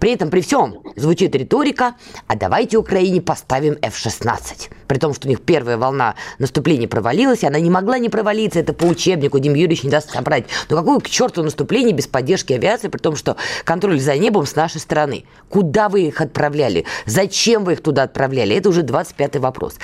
[0.00, 1.94] при этом при всем звучит риторика,
[2.26, 4.70] а давайте Украине поставить ставим F-16.
[4.88, 8.58] При том, что у них первая волна наступления провалилась, и она не могла не провалиться,
[8.58, 10.46] это по учебнику, Дим Юрьевич не даст собрать.
[10.68, 14.56] Но какое к черту наступление без поддержки авиации, при том, что контроль за небом с
[14.56, 15.24] нашей стороны?
[15.48, 16.84] Куда вы их отправляли?
[17.06, 18.56] Зачем вы их туда отправляли?
[18.56, 19.74] Это уже 25-й вопрос.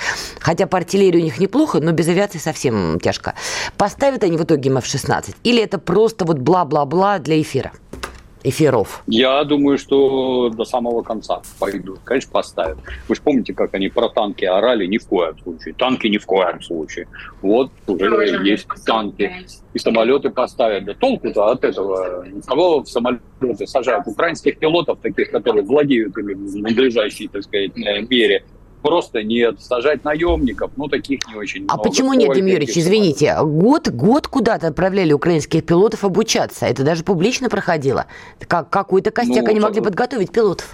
[0.41, 3.35] Хотя по артиллерии у них неплохо, но без авиации совсем тяжко.
[3.77, 5.35] Поставят они в итоге F-16?
[5.43, 7.71] Или это просто вот бла-бла-бла для эфира?
[8.43, 9.03] Эфиров?
[9.07, 11.99] Я думаю, что до самого конца пойдут.
[12.03, 12.77] Конечно, поставят.
[13.07, 14.85] Вы же помните, как они про танки орали?
[14.85, 15.73] Ни в коем случае.
[15.73, 17.07] Танки ни в коем случае.
[17.41, 19.31] Вот уже Тоже есть танки.
[19.73, 20.85] И самолеты поставят.
[20.85, 22.25] Да толку-то от этого.
[22.45, 24.07] Кого в самолеты сажают?
[24.07, 28.43] Украинских пилотов, таких, которые владеют ими в надлежащей, так сказать, мере
[28.81, 29.61] просто нет.
[29.61, 31.89] Сажать наемников, ну, таких не очень А много.
[31.89, 36.65] почему нет, Дим Юрьевич, извините, год, год куда-то отправляли украинских пилотов обучаться.
[36.65, 38.05] Это даже публично проходило.
[38.47, 40.71] Как, какой-то костяк ну, они могли подготовить пилотов.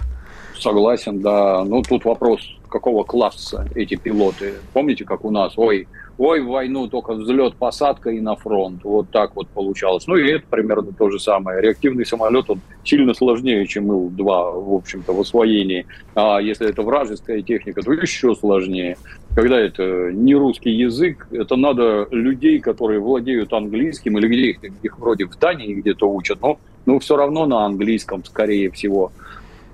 [0.58, 1.64] Согласен, да.
[1.64, 4.54] Ну, тут вопрос какого класса эти пилоты.
[4.72, 8.82] Помните, как у нас, ой, ой, в войну только взлет, посадка и на фронт.
[8.84, 10.06] Вот так вот получалось.
[10.06, 11.62] Ну и это примерно то же самое.
[11.62, 15.86] Реактивный самолет, он сильно сложнее, чем Ил-2, в общем-то, в освоении.
[16.14, 18.98] А если это вражеская техника, то еще сложнее.
[19.34, 24.98] Когда это не русский язык, это надо людей, которые владеют английским, или где их, их
[24.98, 29.12] вроде в Дании где-то учат, но, но все равно на английском, скорее всего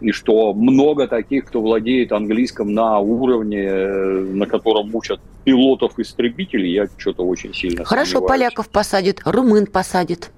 [0.04, 6.86] и что много таких, кто владеет английским на уровне, э, на котором учат пилотов-истребителей, я
[6.98, 8.28] что-то очень сильно Хорошо, сомневаюсь.
[8.30, 10.30] поляков посадят, румын посадят.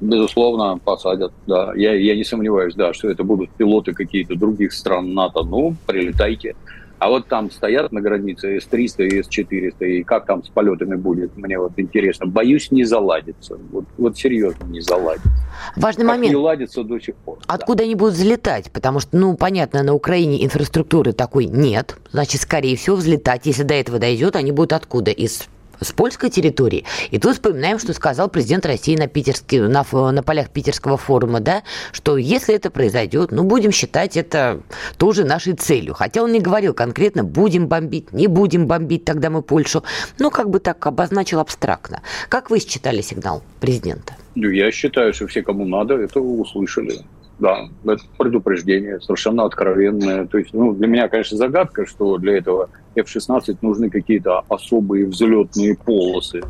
[0.00, 1.72] Безусловно, посадят, да.
[1.74, 5.42] Я, я не сомневаюсь, да, что это будут пилоты какие-то других стран НАТО.
[5.42, 6.54] Ну, прилетайте.
[6.98, 11.36] А вот там стоят на границе С-300 и С-400, и как там с полетами будет,
[11.36, 12.26] мне вот интересно.
[12.26, 13.58] Боюсь, не заладится.
[13.70, 15.30] Вот, вот серьезно не заладится.
[15.76, 16.30] Важный как момент.
[16.30, 17.38] не ладится до сих пор.
[17.46, 17.84] Откуда да.
[17.84, 18.70] они будут взлетать?
[18.72, 21.96] Потому что, ну, понятно, на Украине инфраструктуры такой нет.
[22.12, 25.10] Значит, скорее всего, взлетать, если до этого дойдет, они будут откуда?
[25.10, 25.48] Из
[25.80, 26.84] с польской территории.
[27.10, 31.62] И тут вспоминаем, что сказал президент России на, питерске, на, на полях питерского форума, да,
[31.92, 34.60] что если это произойдет, ну, будем считать это
[34.96, 35.94] тоже нашей целью.
[35.94, 39.82] Хотя он не говорил конкретно, будем бомбить, не будем бомбить тогда мы Польшу.
[40.18, 42.02] Ну, как бы так обозначил абстрактно.
[42.28, 44.14] Как вы считали сигнал президента?
[44.34, 47.04] Ну, я считаю, что все, кому надо, это услышали.
[47.38, 50.26] Да, это предупреждение, совершенно откровенное.
[50.26, 55.76] То есть, ну, для меня, конечно, загадка, что для этого F-16 нужны какие-то особые взлетные
[55.76, 56.42] полосы.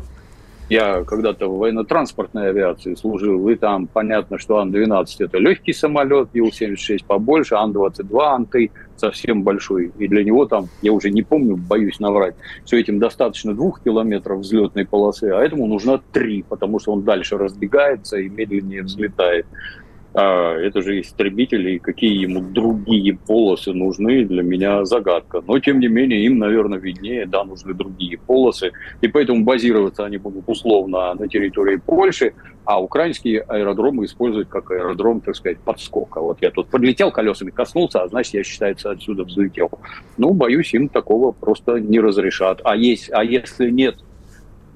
[0.69, 7.05] Я когда-то в военно-транспортной авиации служил, и там понятно, что Ан-12 это легкий самолет, Ил-76
[7.07, 9.93] побольше, Ан-22, Ан-3 совсем большой.
[9.97, 14.39] И для него там, я уже не помню, боюсь наврать, все этим достаточно двух километров
[14.39, 19.45] взлетной полосы, а этому нужно три, потому что он дальше разбегается и медленнее взлетает.
[20.19, 25.43] А, это же истребители, и какие ему другие полосы нужны, для меня загадка.
[25.45, 30.17] Но, тем не менее, им, наверное, виднее, да, нужны другие полосы, и поэтому базироваться они
[30.17, 32.33] будут условно на территории Польши,
[32.65, 36.19] а украинские аэродромы использовать как аэродром, так сказать, подскока.
[36.19, 39.69] Вот я тут подлетел колесами, коснулся, а значит, я, считается, отсюда взлетел.
[40.17, 42.59] Ну, боюсь, им такого просто не разрешат.
[42.63, 43.97] А, есть, а если нет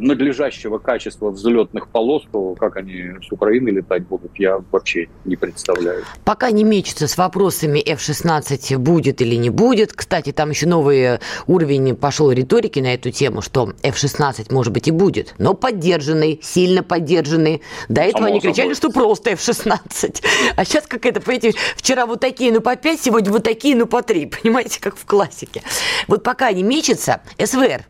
[0.01, 6.03] надлежащего качества взлетных полос, то как они с Украины летать будут, я вообще не представляю.
[6.25, 9.93] Пока не мечутся с вопросами F-16 будет или не будет.
[9.93, 14.91] Кстати, там еще новый уровень пошел риторики на эту тему, что F-16 может быть и
[14.91, 17.61] будет, но поддержанный, сильно поддержанный.
[17.87, 18.75] До этого Само они кричали, собой.
[18.75, 20.23] что просто F-16.
[20.55, 23.85] А сейчас как это, понимаете, вчера вот такие, ну по 5, сегодня вот такие, ну
[23.85, 24.25] по 3.
[24.41, 25.61] Понимаете, как в классике.
[26.07, 27.85] Вот пока не мечется, СВР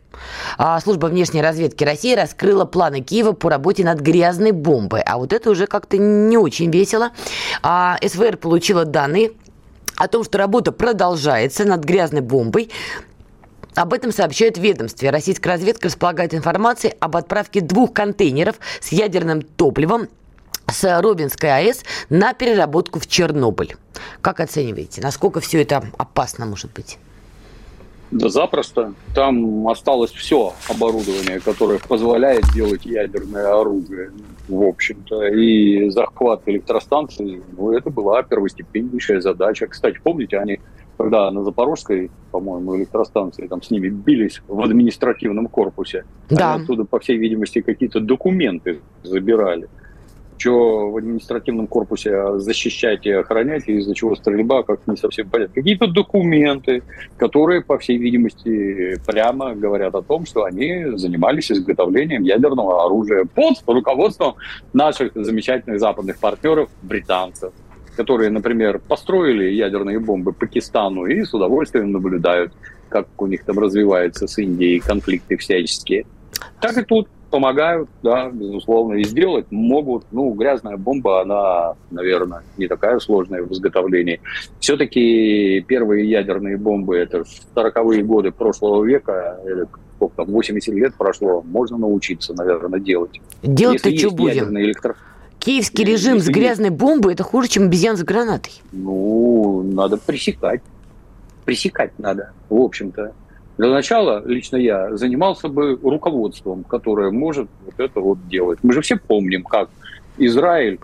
[0.82, 5.02] служба внешней разведки России раскрыла планы Киева по работе над грязной бомбой.
[5.02, 7.12] А вот это уже как-то не очень весело.
[7.62, 9.32] А, СВР получила данные
[9.98, 12.72] о том, что работа продолжается над грязной бомбой.
[13.76, 15.12] Об этом сообщают в ведомстве.
[15.12, 20.10] Российская разведка располагает информацией об отправке двух контейнеров с ядерным топливом
[20.68, 23.76] с Робинской АЭС на переработку в Чернобыль.
[24.22, 26.98] Как оцениваете, насколько все это опасно может быть?
[28.12, 28.93] Да запросто.
[29.15, 34.12] Там осталось все оборудование, которое позволяет делать ядерное оружие,
[34.50, 35.28] в общем-то.
[35.28, 39.67] И захват электростанции, ну, это была первостепеннейшая задача.
[39.67, 40.60] Кстати, помните, они
[40.97, 46.54] когда на Запорожской, по-моему, электростанции там с ними бились в административном корпусе, да.
[46.54, 49.67] они оттуда, по всей видимости, какие-то документы забирали
[50.41, 55.54] что в административном корпусе защищать и охранять, и из-за чего стрельба, как не совсем понятно.
[55.54, 56.82] Какие-то документы,
[57.17, 63.56] которые, по всей видимости, прямо говорят о том, что они занимались изготовлением ядерного оружия под
[63.67, 64.36] руководством
[64.73, 67.54] наших замечательных западных партнеров, британцев
[67.97, 72.54] которые, например, построили ядерные бомбы Пакистану и с удовольствием наблюдают,
[72.89, 76.06] как у них там развиваются с Индией конфликты всяческие.
[76.62, 80.06] Так и тут помогают, да, безусловно, и сделать могут.
[80.12, 84.22] Ну, грязная бомба, она, наверное, не такая сложная в изготовлении.
[84.60, 87.24] Все-таки первые ядерные бомбы, это
[87.56, 89.65] 40-е годы прошлого века, или
[89.96, 93.22] сколько там, 80 лет прошло, можно научиться, наверное, делать.
[93.41, 94.58] Делать-то что будем?
[94.60, 94.96] Электро...
[95.39, 98.62] Киевский режим с грязной бомбой– это хуже, чем обезьян с гранатой.
[98.72, 100.62] Ну, надо пресекать.
[101.46, 103.13] Пресекать надо, в общем-то.
[103.58, 108.60] Для начала лично я занимался бы руководством, которое может вот это вот делать.
[108.64, 109.70] Мы же все помним, как
[110.18, 110.80] Израиль,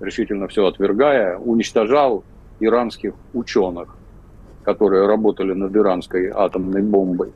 [0.00, 2.24] решительно все отвергая, уничтожал
[2.60, 3.96] иранских ученых,
[4.64, 7.32] которые работали над иранской атомной бомбой.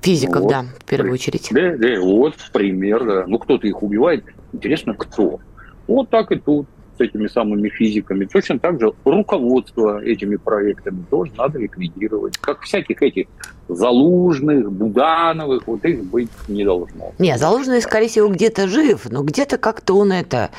[0.00, 0.50] Физиков, вот.
[0.50, 1.48] да, в первую очередь.
[1.50, 3.24] Да, да, вот пример, да.
[3.26, 4.24] Ну, кто-то их убивает.
[4.52, 5.40] Интересно, кто?
[5.86, 6.66] Вот так и тут.
[6.96, 8.24] С этими самыми физиками.
[8.24, 12.38] Точно так же руководство этими проектами тоже надо ликвидировать.
[12.38, 13.26] Как всяких этих
[13.68, 17.12] Залужных, Будановых, вот их быть не должно.
[17.18, 20.50] Не, Залужный, скорее всего, где-то жив, но где-то как-то он это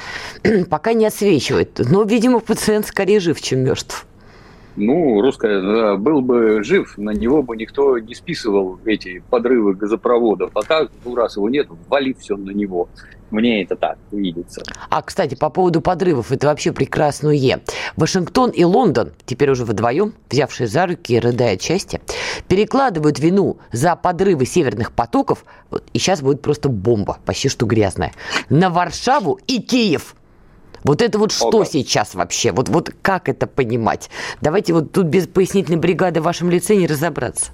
[0.70, 1.80] пока не отсвечивает.
[1.90, 4.08] Но, видимо, пациент скорее жив, чем мертв.
[4.76, 10.52] Ну, русская, был бы жив, на него бы никто не списывал эти подрывы газопроводов.
[10.54, 12.90] А так, ну, раз его нет, вали все на него.
[13.32, 14.62] Мне это так видится.
[14.90, 17.62] А, кстати, по поводу подрывов, это вообще прекрасное.
[17.98, 21.62] Вашингтон и Лондон, теперь уже вдвоем, взявшие за руки и рыдая от
[22.48, 25.44] перекладывают вину за подрывы северных потоков,
[25.94, 28.12] и сейчас будет просто бомба, почти что грязная,
[28.50, 30.16] на Варшаву и Киев.
[30.86, 31.66] Вот это вот что Ого.
[31.66, 32.52] сейчас вообще?
[32.52, 34.12] Вот, вот как это понимать?
[34.40, 37.52] Давайте вот тут без пояснительной бригады в вашем лице не разобраться.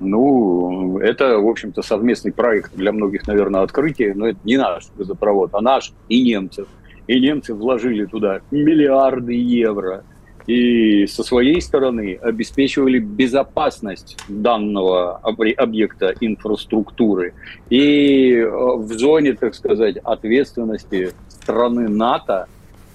[0.00, 5.50] Ну, это, в общем-то, совместный проект для многих, наверное, открытие, но это не наш газопровод,
[5.52, 6.66] а наш и немцев.
[7.06, 10.04] И немцы вложили туда миллиарды евро
[10.46, 17.34] и со своей стороны обеспечивали безопасность данного объекта инфраструктуры.
[17.68, 21.10] И э, в зоне, так сказать, ответственности
[21.42, 22.46] страны НАТО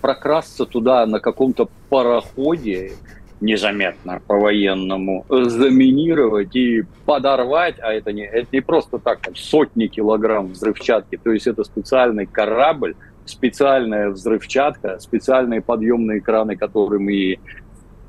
[0.02, 2.94] прокрасться туда на каком-то пароходе
[3.42, 10.48] незаметно по-военному, заминировать и подорвать, а это не, это не просто так, там, сотни килограмм
[10.48, 17.40] взрывчатки, то есть это специальный корабль, специальная взрывчатка, специальные подъемные краны, которыми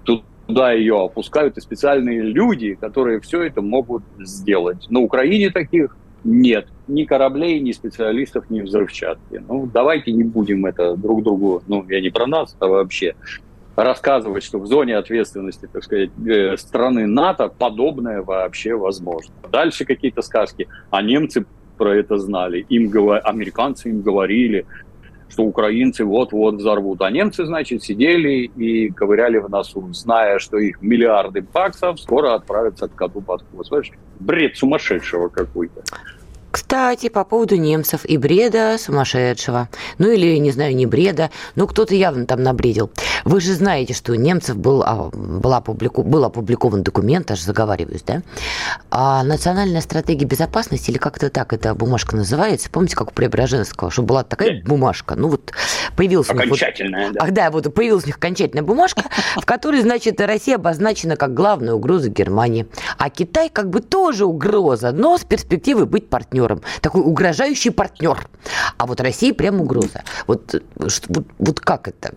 [0.05, 4.87] туда ее опускают, и специальные люди, которые все это могут сделать.
[4.90, 9.42] На Украине таких нет ни кораблей, ни специалистов, ни взрывчатки.
[9.48, 13.14] Ну, давайте не будем это друг другу, ну, я не про нас, а вообще,
[13.76, 19.34] рассказывать, что в зоне ответственности, так сказать, э, страны НАТО подобное вообще возможно.
[19.50, 21.44] Дальше какие-то сказки, а немцы
[21.76, 22.90] про это знали, им
[23.22, 24.66] американцы им говорили,
[25.28, 27.02] что украинцы вот-вот взорвут.
[27.02, 32.88] А немцы, значит, сидели и ковыряли в носу, зная, что их миллиарды баксов скоро отправятся
[32.88, 33.92] к коту под хвост.
[34.20, 35.82] Бред сумасшедшего какой-то.
[36.56, 39.68] Кстати, по поводу немцев и бреда сумасшедшего.
[39.98, 42.90] Ну или, не знаю, не бреда, но кто-то явно там набредил.
[43.26, 48.02] Вы же знаете, что у немцев был, а, была публику, был опубликован документ, аж заговариваюсь,
[48.02, 48.22] да?
[48.88, 54.02] А национальная стратегия безопасности, или как-то так эта бумажка называется, помните, как у Преображенского, что
[54.02, 55.50] была такая бумажка, ну вот
[55.96, 56.30] появилась...
[56.30, 57.24] Окончательная, вот, да.
[57.24, 59.02] Ах, да, вот появилась у них окончательная бумажка,
[59.34, 62.68] в которой, значит, Россия обозначена как главная угроза Германии.
[62.96, 68.28] А Китай как бы тоже угроза, но с перспективой быть партнером такой угрожающий партнер.
[68.78, 70.04] А вот Россия прям угроза.
[70.28, 72.12] Вот, вот, вот как это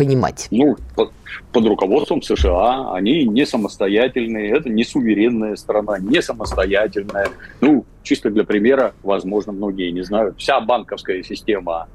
[0.00, 0.48] понимать?
[0.50, 1.12] Ну, под,
[1.52, 7.28] под руководством США они не самостоятельные, это не суверенная страна, не самостоятельная.
[7.60, 11.88] Ну, чисто для примера, возможно, многие не знают, вся банковская система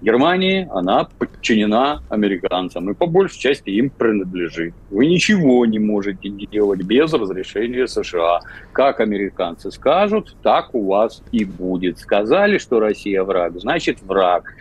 [0.00, 4.74] Германии, она подчинена американцам и по большей части им принадлежит.
[4.90, 8.40] Вы ничего не можете делать без разрешения США.
[8.72, 11.98] Как американцы скажут, так у вас и будет.
[11.98, 14.54] Сказали, что Россия враг, значит враг.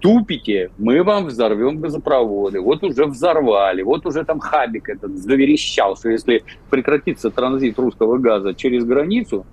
[0.00, 2.60] Тупите, мы вам взорвем газопроводы.
[2.60, 8.54] Вот уже взорвали, вот уже там Хабик этот заверещал, что если прекратится транзит русского газа
[8.54, 9.44] через границу,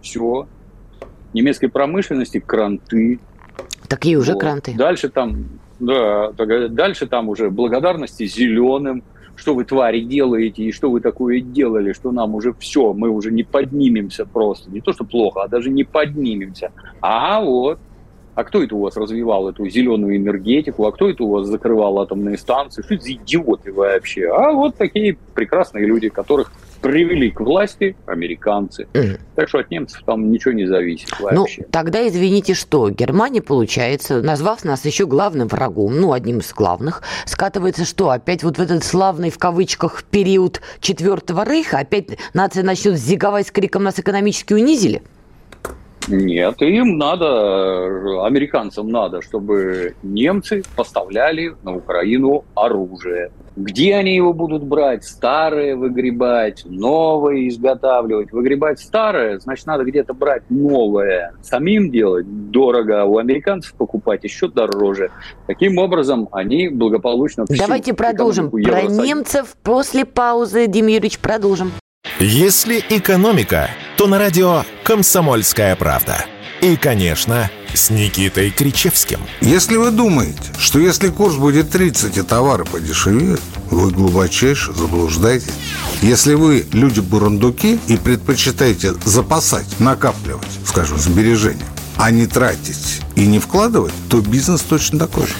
[0.00, 0.46] все,
[1.32, 3.18] немецкой промышленности кранты,
[3.88, 4.40] Такие уже вот.
[4.40, 4.74] кранты.
[4.74, 5.44] Дальше там,
[5.78, 9.02] да, дальше там уже благодарности зеленым,
[9.36, 13.30] что вы, твари, делаете, и что вы такое делали, что нам уже все, мы уже
[13.30, 14.70] не поднимемся просто.
[14.70, 16.72] Не то, что плохо, а даже не поднимемся.
[17.00, 17.78] А вот,
[18.34, 22.00] а кто это у вас развивал эту зеленую энергетику, а кто это у вас закрывал
[22.00, 24.28] атомные станции, что это за идиоты вообще?
[24.28, 26.52] А вот такие прекрасные люди, которых
[26.84, 28.86] привели к власти американцы.
[28.92, 29.18] Mm.
[29.36, 31.62] Так что от немцев там ничего не зависит ну, вообще.
[31.62, 37.02] Ну, тогда извините, что Германия, получается, назвав нас еще главным врагом, ну, одним из главных,
[37.24, 38.10] скатывается что?
[38.10, 41.78] Опять вот в этот славный, в кавычках, период Четвертого Рейха?
[41.78, 45.00] Опять нация начнет зиговать с криком «нас экономически унизили»?
[46.08, 53.30] Нет, им надо, американцам надо, чтобы немцы поставляли на Украину оружие.
[53.56, 55.04] Где они его будут брать?
[55.04, 58.32] Старое выгребать, новое изготавливать.
[58.32, 61.34] Выгребать старое, значит, надо где-то брать новое.
[61.42, 65.10] Самим делать дорого, а у американцев покупать еще дороже.
[65.46, 67.44] Таким образом, они благополучно...
[67.48, 68.50] Давайте продолжим.
[68.50, 70.84] Про немцев после паузы, Дим
[71.22, 71.72] продолжим.
[72.20, 76.24] Если экономика, то на радио «Комсомольская правда».
[76.62, 79.18] И, конечно, с Никитой Кричевским.
[79.40, 83.40] Если вы думаете, что если курс будет 30 и товары подешевеют,
[83.70, 85.52] вы глубочайше заблуждаетесь.
[86.02, 93.92] Если вы люди-бурундуки и предпочитаете запасать, накапливать, скажем, сбережения, а не тратить и не вкладывать,
[94.08, 95.34] то бизнес точно такой же.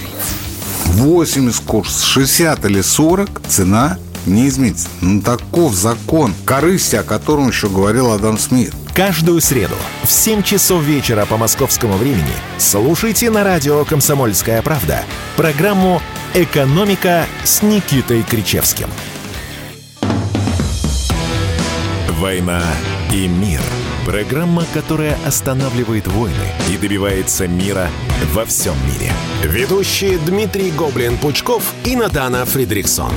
[0.87, 4.87] 80 курс, 60 или 40, цена не изменится.
[5.01, 8.73] Ну, таков закон корысти, о котором еще говорил Адам Смит.
[8.93, 15.03] Каждую среду в 7 часов вечера по московскому времени слушайте на радио «Комсомольская правда»
[15.35, 16.01] программу
[16.33, 18.87] «Экономика» с Никитой Кричевским.
[22.19, 22.63] «Война
[23.11, 23.61] и мир»–
[24.05, 27.89] программа, которая останавливает войны и добивается мира
[28.33, 29.11] во всем мире.
[29.43, 33.11] Ведущие Дмитрий Гоблин-Пучков и Надана Фридриксон.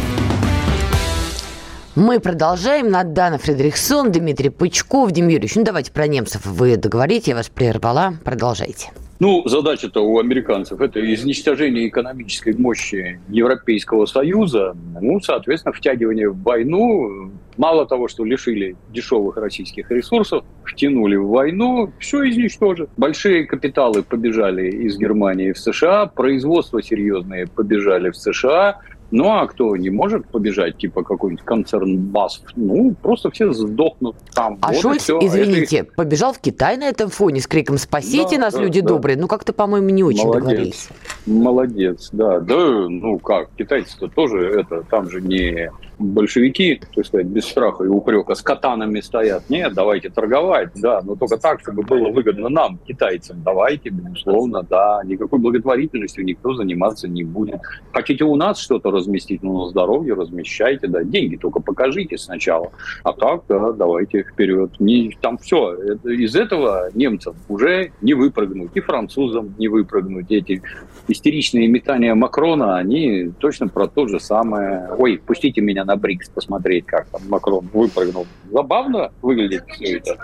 [1.98, 2.92] Мы продолжаем.
[2.92, 5.56] Надана Фредериксон, Дмитрий Пучков, Юрьевич.
[5.56, 8.14] Ну, давайте про немцев вы договорите, я вас прервала.
[8.24, 8.92] Продолжайте.
[9.18, 17.32] Ну, задача-то у американцев– это изничтожение экономической мощи Европейского Союза, ну, соответственно, втягивание в войну.
[17.56, 22.90] Мало того, что лишили дешевых российских ресурсов, втянули в войну, все изничтожит.
[22.96, 29.76] Большие капиталы побежали из Германии в США, производства серьезные побежали в США, ну, а кто
[29.76, 34.58] не может побежать, типа какой-нибудь концерн БАСФ, ну, просто все сдохнут там.
[34.60, 35.92] А вот Шольц, извините, Это...
[35.94, 38.88] побежал в Китай на этом фоне с криком «Спасите да, нас, да, люди да.
[38.88, 39.16] добрые».
[39.16, 40.42] Ну, как-то, по-моему, не очень Молодец.
[40.42, 40.88] договорились.
[41.26, 42.40] Молодец, да.
[42.40, 47.88] Да, ну как, китайцы-то тоже это, там же не большевики, так сказать, без страха и
[47.88, 49.48] упрека, с катанами стоят.
[49.48, 53.42] Нет, давайте торговать, да, но только так, чтобы было выгодно нам, китайцам.
[53.44, 55.00] Давайте, безусловно, да.
[55.04, 57.60] Никакой благотворительностью никто заниматься не будет.
[57.92, 61.02] Хотите у нас что-то разместить, ну, на здоровье размещайте, да.
[61.02, 62.70] Деньги только покажите сначала.
[63.02, 64.70] А так, да, давайте вперед.
[64.78, 65.74] Не, там все.
[66.04, 68.70] Из этого немцам уже не выпрыгнуть.
[68.74, 70.30] И французам не выпрыгнуть.
[70.30, 70.62] Эти
[71.08, 74.88] истеричные метания Макрона, они точно про то же самое.
[74.98, 78.26] Ой, пустите меня на БРИКС посмотреть, как там Макрон выпрыгнул.
[78.52, 80.18] Забавно выглядит все это.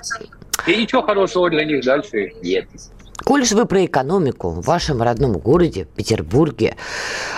[0.67, 2.69] И ничего хорошего для них дальше нет.
[3.25, 6.77] Коль же вы про экономику в вашем родном городе, Петербурге,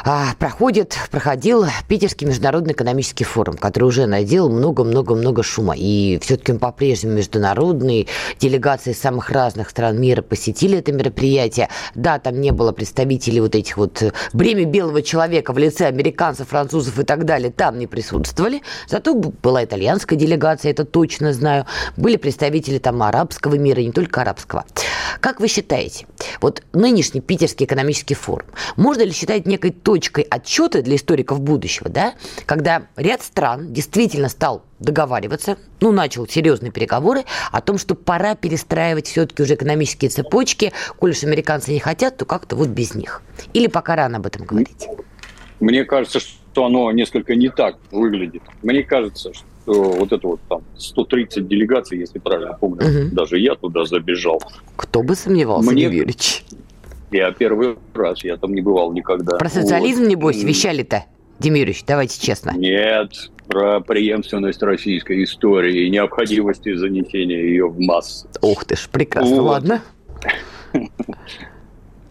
[0.05, 5.75] а, проходит, проходил Питерский международный экономический форум, который уже наделал много-много-много шума.
[5.77, 8.09] И все-таки по-прежнему международные
[8.41, 11.69] делегации самых разных стран мира посетили это мероприятие.
[11.95, 16.99] Да, там не было представителей вот этих вот бремя белого человека в лице американцев, французов
[16.99, 18.63] и так далее, там не присутствовали.
[18.89, 21.65] Зато была итальянская делегация, это точно знаю.
[21.97, 24.65] Были представители там арабского мира, не только арабского.
[25.21, 25.76] Как вы считаете,
[26.41, 28.47] вот нынешний Питерский экономический форум,
[28.77, 32.15] можно ли считать некой точкой отчета для историков будущего, да,
[32.47, 39.07] когда ряд стран действительно стал договариваться, ну, начал серьезные переговоры о том, что пора перестраивать
[39.07, 43.23] все-таки уже экономические цепочки, коль уж американцы не хотят, то как-то вот без них.
[43.53, 44.89] Или пока рано об этом говорить?
[45.61, 48.43] Мне кажется, что оно несколько не так выглядит.
[48.63, 53.15] Мне кажется, что вот это вот там 130 делегаций, если правильно помню, угу.
[53.15, 54.41] даже я туда забежал.
[54.77, 55.85] Кто бы сомневался, Мне...
[55.85, 56.45] Юрьевич.
[57.13, 59.37] Я первый раз, я там не бывал никогда.
[59.37, 60.11] Про социализм, вот.
[60.11, 61.05] небось, вещали-то,
[61.39, 62.53] Демирович, давайте честно.
[62.57, 68.29] Нет, про преемственность российской истории и необходимости занесения ее в массы.
[68.43, 69.49] Ух ты ж, прекрасно, вот.
[69.51, 69.83] ладно.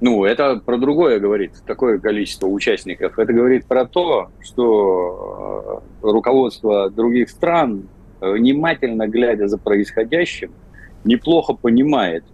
[0.02, 3.18] Ну, это про другое говорит, такое количество участников.
[3.18, 7.88] Это говорит про то, что э, руководство других стран,
[8.20, 10.52] э, внимательно глядя за происходящим,
[11.06, 12.26] неплохо понимает,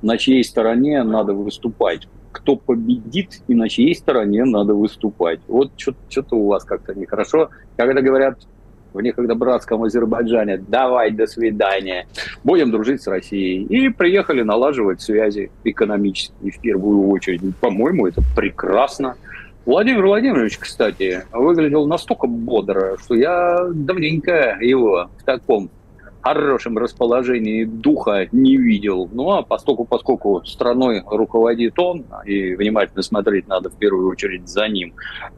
[0.00, 5.40] на чьей стороне надо выступать, кто победит и на чьей стороне надо выступать.
[5.46, 7.50] Вот что-то у вас как-то нехорошо.
[7.76, 8.38] Когда говорят
[8.92, 12.06] в некогда братском Азербайджане, давай, до свидания,
[12.44, 13.64] будем дружить с Россией.
[13.64, 17.40] И приехали налаживать связи экономические в первую очередь.
[17.60, 19.16] По-моему, это прекрасно.
[19.66, 25.70] Владимир Владимирович, кстати, выглядел настолько бодро, что я давненько его в таком
[26.22, 29.08] хорошем расположении духа не видел.
[29.12, 34.68] Ну, а поскольку, поскольку страной руководит он, и внимательно смотреть надо в первую очередь за
[34.68, 34.94] ним,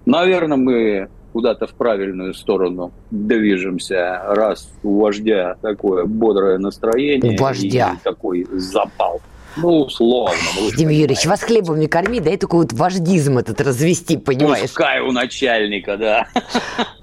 [0.07, 7.39] наверное, мы куда-то в правильную сторону движемся, раз у вождя такое бодрое настроение.
[7.39, 7.97] У вождя.
[8.01, 9.21] И такой запал.
[9.57, 10.35] Ну, условно.
[10.59, 14.63] Ну, Дим Юрьевич, вас хлебом не корми, дай только вот вождизм этот развести, понимаешь?
[14.63, 16.27] Пускай у начальника, да.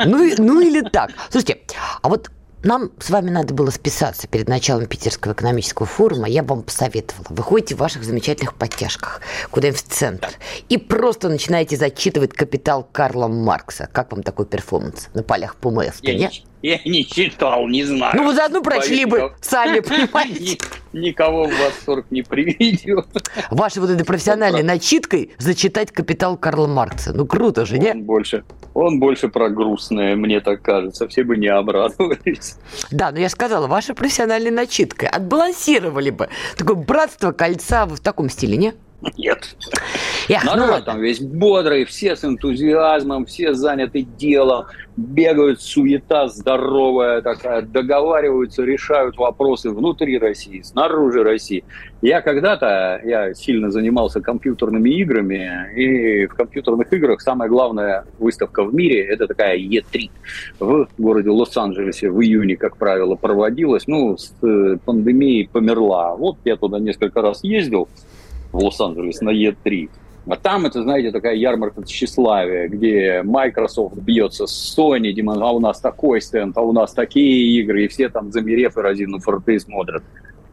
[0.03, 1.11] Ну, ну или так.
[1.30, 1.59] Слушайте,
[2.01, 2.32] а вот
[2.64, 6.28] нам с вами надо было списаться перед началом Питерского экономического форума.
[6.28, 7.26] Я бы вам посоветовала.
[7.30, 10.30] Выходите в ваших замечательных подтяжках куда-нибудь в центр
[10.68, 13.88] и просто начинаете зачитывать «Капитал» Карла Маркса.
[13.91, 15.99] Как вам такой перформанс на полях ПМС?
[16.01, 18.14] Я, не, я не читал, не знаю.
[18.16, 20.57] Ну, вы заодно прочли бы сами, понимаете?
[20.91, 23.05] Никого в восторг не приведет.
[23.51, 27.14] Вашей вот этой профессиональной начиткой зачитать «Капитал» Карла Маркса.
[27.14, 27.91] Ну, круто же, не?
[27.91, 28.43] Он больше,
[28.74, 31.07] он больше про грустное, мне так кажется.
[31.07, 32.55] Все бы не обрадовались.
[32.91, 35.07] Да, но я сказала, ваша профессиональная начитка.
[35.07, 36.30] Отбалансировали бы.
[36.57, 38.74] Такое братство кольца в таком стиле, не?
[39.17, 39.55] Нет.
[40.27, 44.65] Эх, Народ ну там весь бодрый, все с энтузиазмом, все заняты делом,
[44.97, 51.63] бегают, суета здоровая такая, договариваются, решают вопросы внутри России, снаружи России.
[52.01, 58.73] Я когда-то, я сильно занимался компьютерными играми, и в компьютерных играх самая главная выставка в
[58.73, 60.11] мире– это такая E3
[60.59, 63.87] в городе Лос-Анджелесе в июне, как правило, проводилась.
[63.87, 66.15] Ну, с э, пандемией померла.
[66.15, 67.87] Вот я туда несколько раз ездил,
[68.51, 69.89] в Лос-Анджелес на E3.
[70.27, 75.79] А там это, знаете, такая ярмарка тщеславия, где Microsoft бьется с Sony, а у нас
[75.79, 80.03] такой стенд, а у нас такие игры, и все там замерев и разинув рты смотрят.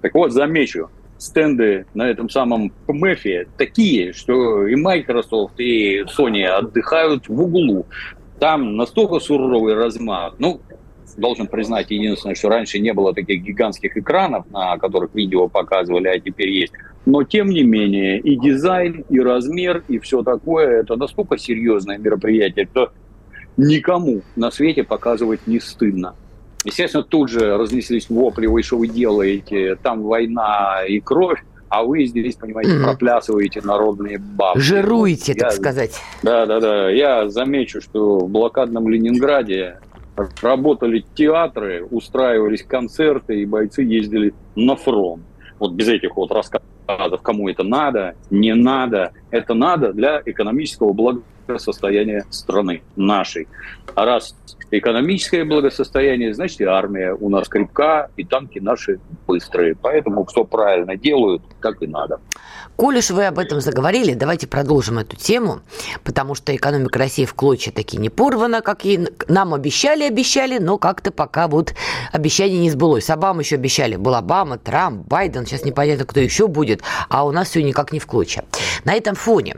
[0.01, 0.89] Так вот, замечу,
[1.19, 7.87] стенды на этом самом МЭФе такие, что и Microsoft, и Sony отдыхают в углу.
[8.39, 10.35] Там настолько суровый размах.
[10.39, 10.61] Ну,
[11.17, 16.19] должен признать единственное, что раньше не было таких гигантских экранов, на которых видео показывали, а
[16.19, 16.73] теперь есть.
[17.05, 22.69] Но тем не менее и дизайн, и размер, и все такое, это настолько серьезное мероприятие,
[22.71, 22.93] что
[23.57, 26.15] никому на свете показывать не стыдно.
[26.65, 32.07] Естественно, тут же разнеслись вопли, вы что вы делаете, там война и кровь, а вы
[32.07, 32.85] здесь, понимаете, mm-hmm.
[32.85, 34.61] проплясываете народные бабки.
[34.61, 36.01] Жируете, я, так сказать.
[36.23, 36.91] Да, да, да.
[36.91, 39.79] Я замечу, что в блокадном Ленинграде
[40.41, 45.23] работали театры, устраивались концерты, и бойцы ездили на фронт.
[45.59, 49.13] Вот без этих вот рассказов, кому это надо, не надо.
[49.31, 53.49] Это надо для экономического благосостояния страны нашей.
[53.95, 54.37] А раз
[54.71, 59.75] экономическое благосостояние, значит и армия у нас крепка, и танки наши быстрые.
[59.75, 62.21] Поэтому все правильно делают, как и надо.
[62.77, 65.61] Коль уж вы об этом заговорили, давайте продолжим эту тему,
[66.05, 70.77] потому что экономика России в клочья таки не порвана, как и нам обещали, обещали, но
[70.77, 71.75] как-то пока вот
[72.13, 73.09] обещание не сбылось.
[73.09, 73.97] Обам еще обещали.
[73.97, 77.99] Был Обама, Трамп, Байден, сейчас непонятно, кто еще будет, а у нас все никак не
[77.99, 78.45] в клочья.
[78.85, 79.57] На этом фоне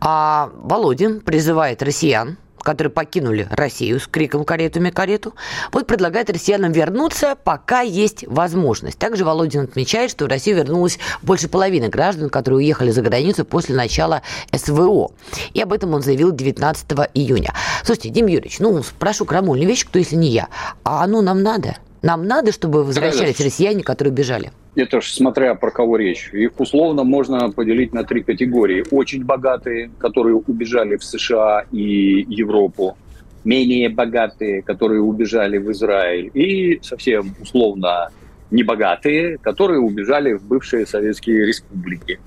[0.00, 5.34] а, Володин призывает россиян которые покинули Россию с криком «каретами карету»,
[5.70, 8.98] вот предлагает россиянам вернуться, пока есть возможность.
[8.98, 13.76] Также Володин отмечает, что в Россию вернулось больше половины граждан, которые уехали за границу после
[13.76, 15.12] начала СВО.
[15.52, 17.54] И об этом он заявил 19 июня.
[17.84, 20.48] Слушайте, Дим Юрьевич, ну, спрошу крамольную вещь, кто если не я.
[20.82, 21.76] А оно нам надо?
[22.02, 24.52] Нам надо, чтобы возвращались россияне, которые бежали?
[24.76, 26.30] Это ж смотря про кого речь.
[26.32, 28.84] Их условно можно поделить на три категории.
[28.90, 32.96] Очень богатые, которые убежали в США и Европу.
[33.44, 36.30] Менее богатые, которые убежали в Израиль.
[36.34, 38.08] И совсем условно
[38.50, 42.18] небогатые, которые убежали в бывшие советские республики.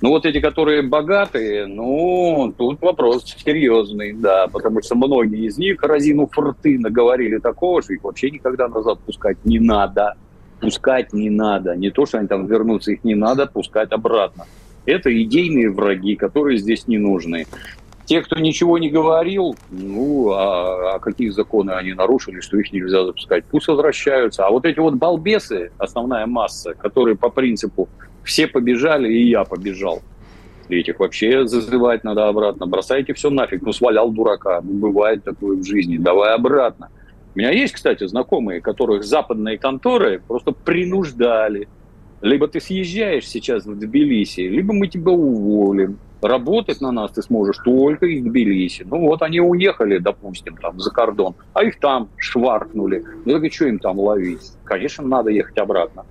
[0.00, 5.82] Ну, вот эти, которые богатые, ну, тут вопрос серьезный, да, потому что многие из них,
[5.82, 10.14] разину форты, наговорили такого, что их вообще никогда назад пускать не надо.
[10.64, 11.76] Пускать не надо.
[11.76, 14.46] Не то, что они там вернутся, их не надо пускать обратно.
[14.86, 17.46] Это идейные враги, которые здесь не нужны.
[18.04, 23.02] Те, кто ничего не говорил, ну, а, а какие законы они нарушили, что их нельзя
[23.02, 24.44] запускать, пусть возвращаются.
[24.44, 27.88] А вот эти вот балбесы, основная масса, которые по принципу
[28.22, 30.02] все побежали, и я побежал.
[30.68, 32.66] Этих вообще зазывать надо обратно.
[32.66, 33.62] Бросайте все нафиг.
[33.62, 34.60] Ну, свалял дурака.
[34.62, 35.98] Ну, бывает такое в жизни.
[35.98, 36.90] Давай обратно.
[37.34, 41.68] У меня есть, кстати, знакомые, которых западные конторы просто принуждали.
[42.20, 45.98] Либо ты съезжаешь сейчас в Тбилиси, либо мы тебя уволим.
[46.22, 48.86] Работать на нас ты сможешь только из Тбилиси.
[48.88, 53.04] Ну вот они уехали, допустим, там за кордон, а их там шваркнули.
[53.24, 54.52] Ну так и что им там ловить?
[54.64, 56.06] Конечно, надо ехать обратно.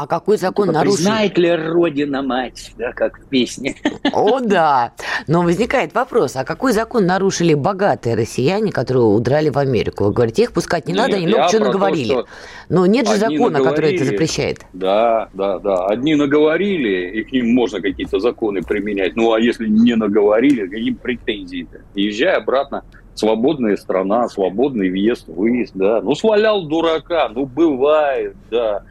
[0.00, 1.02] А какой закон типа, нарушен?
[1.02, 3.74] Знает ли Родина мать, да, как в песне?
[4.12, 4.92] О, да.
[5.26, 10.04] Но возникает вопрос, а какой закон нарушили богатые россияне, которые удрали в Америку?
[10.04, 12.12] Вы говорите, их пускать не надо, они много чего наговорили.
[12.12, 12.26] То,
[12.68, 14.60] Но нет же закона, который это запрещает.
[14.72, 15.86] Да, да, да.
[15.86, 19.16] Одни наговорили, и к ним можно какие-то законы применять.
[19.16, 21.80] Ну, а если не наговорили, какие претензии-то?
[21.96, 22.84] Езжай обратно
[23.16, 26.00] свободная страна, свободный въезд, выезд, да.
[26.02, 28.84] Ну, свалял дурака, ну, бывает, да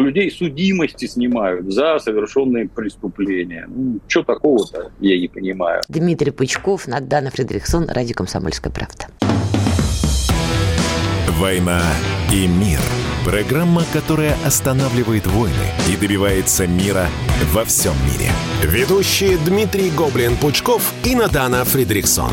[0.00, 3.66] людей судимости снимают за совершенные преступления.
[3.68, 5.82] Ну, что такого-то, я не понимаю.
[5.88, 9.06] Дмитрий Пучков, Надана Фредериксон, Радио «Комсомольская правда».
[11.38, 11.82] «Война
[12.32, 12.80] и мир».
[13.24, 15.54] Программа, которая останавливает войны
[15.90, 17.06] и добивается мира
[17.52, 18.30] во всем мире.
[18.62, 22.30] Ведущие Дмитрий Гоблин-Пучков и Надана Фредериксон.